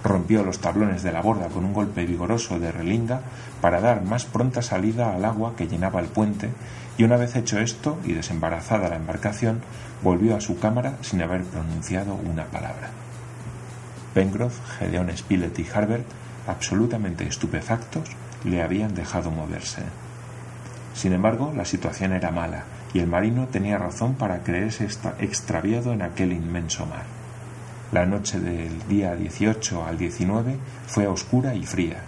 rompió 0.02 0.42
los 0.42 0.58
tablones 0.58 1.02
de 1.02 1.12
la 1.12 1.20
borda 1.20 1.48
con 1.48 1.64
un 1.64 1.74
golpe 1.74 2.06
vigoroso 2.06 2.58
de 2.58 2.72
relinga 2.72 3.20
para 3.60 3.80
dar 3.80 4.02
más 4.02 4.24
pronta 4.24 4.62
salida 4.62 5.14
al 5.14 5.24
agua 5.24 5.54
que 5.56 5.68
llenaba 5.68 6.00
el 6.00 6.06
puente, 6.06 6.50
y 6.98 7.04
una 7.04 7.16
vez 7.16 7.36
hecho 7.36 7.58
esto 7.58 7.98
y 8.04 8.12
desembarazada 8.12 8.88
la 8.88 8.96
embarcación, 8.96 9.60
volvió 10.02 10.36
a 10.36 10.40
su 10.40 10.58
cámara 10.58 10.96
sin 11.02 11.22
haber 11.22 11.44
pronunciado 11.44 12.14
una 12.14 12.44
palabra. 12.46 12.90
Pencroff, 14.14 14.58
Gedeón 14.78 15.16
Spilett 15.16 15.58
y 15.58 15.66
Harbert, 15.72 16.06
absolutamente 16.46 17.26
estupefactos, 17.26 18.08
le 18.44 18.62
habían 18.62 18.94
dejado 18.94 19.30
moverse. 19.30 19.82
Sin 20.94 21.12
embargo, 21.12 21.52
la 21.56 21.64
situación 21.64 22.12
era 22.12 22.30
mala, 22.30 22.64
y 22.92 22.98
el 22.98 23.06
marino 23.06 23.48
tenía 23.48 23.78
razón 23.78 24.14
para 24.14 24.42
creerse 24.42 24.86
extraviado 25.18 25.92
en 25.92 26.02
aquel 26.02 26.32
inmenso 26.32 26.84
mar. 26.86 27.04
La 27.92 28.06
noche 28.06 28.40
del 28.40 28.86
día 28.88 29.14
18 29.14 29.84
al 29.84 29.98
19 29.98 30.56
fue 30.86 31.06
oscura 31.06 31.54
y 31.54 31.64
fría. 31.64 31.98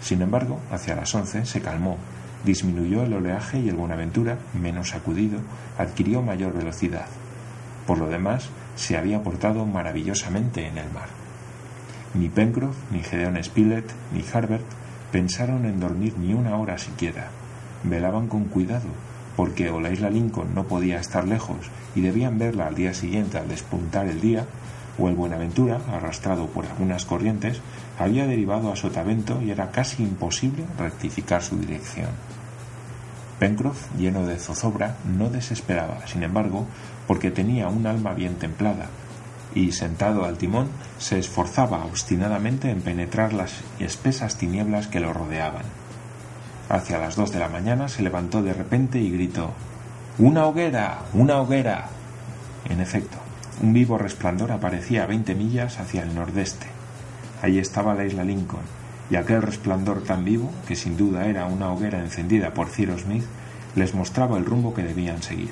Sin 0.00 0.22
embargo, 0.22 0.60
hacia 0.70 0.94
las 0.94 1.14
11 1.14 1.46
se 1.46 1.60
calmó, 1.60 1.98
disminuyó 2.44 3.02
el 3.02 3.12
oleaje 3.12 3.58
y 3.58 3.68
el 3.68 3.76
Buenaventura, 3.76 4.38
menos 4.54 4.90
sacudido, 4.90 5.40
adquirió 5.78 6.22
mayor 6.22 6.52
velocidad. 6.52 7.06
Por 7.86 7.98
lo 7.98 8.08
demás, 8.08 8.48
se 8.76 8.96
había 8.96 9.22
portado 9.22 9.64
maravillosamente 9.66 10.66
en 10.66 10.78
el 10.78 10.90
mar. 10.90 11.25
Ni 12.18 12.30
Pencroff, 12.30 12.76
ni 12.90 13.02
Gedeon 13.02 13.42
Spilett, 13.42 13.92
ni 14.12 14.24
Harbert 14.32 14.64
pensaron 15.12 15.66
en 15.66 15.80
dormir 15.80 16.14
ni 16.18 16.32
una 16.32 16.56
hora 16.56 16.78
siquiera. 16.78 17.28
Velaban 17.84 18.26
con 18.28 18.44
cuidado, 18.44 18.88
porque 19.36 19.68
o 19.68 19.80
la 19.80 19.90
isla 19.90 20.08
Lincoln 20.08 20.54
no 20.54 20.64
podía 20.64 20.98
estar 20.98 21.28
lejos 21.28 21.70
y 21.94 22.00
debían 22.00 22.38
verla 22.38 22.68
al 22.68 22.74
día 22.74 22.94
siguiente 22.94 23.38
al 23.38 23.48
despuntar 23.48 24.06
el 24.06 24.20
día, 24.20 24.46
o 24.98 25.10
el 25.10 25.14
Buenaventura, 25.14 25.78
arrastrado 25.92 26.46
por 26.46 26.64
algunas 26.64 27.04
corrientes, 27.04 27.60
había 27.98 28.26
derivado 28.26 28.72
a 28.72 28.76
Sotavento 28.76 29.42
y 29.42 29.50
era 29.50 29.70
casi 29.70 30.02
imposible 30.02 30.64
rectificar 30.78 31.42
su 31.42 31.58
dirección. 31.58 32.08
Pencroff, 33.38 33.94
lleno 33.98 34.26
de 34.26 34.38
zozobra, 34.38 34.96
no 35.04 35.28
desesperaba, 35.28 36.06
sin 36.06 36.22
embargo, 36.22 36.66
porque 37.06 37.30
tenía 37.30 37.68
un 37.68 37.86
alma 37.86 38.14
bien 38.14 38.36
templada, 38.36 38.86
y 39.56 39.72
sentado 39.72 40.26
al 40.26 40.36
timón 40.36 40.68
se 40.98 41.18
esforzaba 41.18 41.86
obstinadamente 41.86 42.70
en 42.70 42.82
penetrar 42.82 43.32
las 43.32 43.54
espesas 43.80 44.36
tinieblas 44.36 44.86
que 44.86 45.00
lo 45.00 45.14
rodeaban. 45.14 45.64
Hacia 46.68 46.98
las 46.98 47.16
dos 47.16 47.32
de 47.32 47.38
la 47.38 47.48
mañana 47.48 47.88
se 47.88 48.02
levantó 48.02 48.42
de 48.42 48.52
repente 48.52 49.00
y 49.00 49.10
gritó 49.10 49.54
¡Una 50.18 50.44
hoguera! 50.46 50.98
¡Una 51.14 51.40
hoguera! 51.40 51.88
En 52.68 52.80
efecto, 52.80 53.16
un 53.62 53.72
vivo 53.72 53.96
resplandor 53.96 54.52
aparecía 54.52 55.04
a 55.04 55.06
veinte 55.06 55.34
millas 55.34 55.80
hacia 55.80 56.02
el 56.02 56.14
nordeste. 56.14 56.66
Allí 57.40 57.58
estaba 57.58 57.94
la 57.94 58.04
isla 58.04 58.24
Lincoln, 58.24 58.60
y 59.08 59.16
aquel 59.16 59.40
resplandor 59.40 60.02
tan 60.02 60.22
vivo, 60.24 60.50
que 60.68 60.76
sin 60.76 60.98
duda 60.98 61.26
era 61.26 61.46
una 61.46 61.72
hoguera 61.72 62.00
encendida 62.00 62.52
por 62.52 62.68
Cyrus 62.68 63.02
Smith, 63.02 63.24
les 63.74 63.94
mostraba 63.94 64.36
el 64.36 64.44
rumbo 64.44 64.74
que 64.74 64.82
debían 64.82 65.22
seguir. 65.22 65.50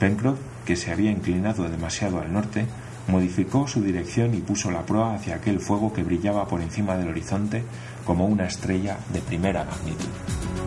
Pencroff, 0.00 0.38
que 0.64 0.74
se 0.74 0.90
había 0.90 1.12
inclinado 1.12 1.68
demasiado 1.68 2.20
al 2.20 2.32
norte, 2.32 2.66
modificó 3.08 3.66
su 3.68 3.82
dirección 3.82 4.34
y 4.34 4.38
puso 4.38 4.70
la 4.70 4.84
proa 4.84 5.14
hacia 5.14 5.36
aquel 5.36 5.60
fuego 5.60 5.92
que 5.92 6.02
brillaba 6.02 6.46
por 6.46 6.60
encima 6.60 6.96
del 6.96 7.08
horizonte 7.08 7.62
como 8.04 8.26
una 8.26 8.46
estrella 8.46 8.98
de 9.12 9.20
primera 9.20 9.64
magnitud. 9.64 10.65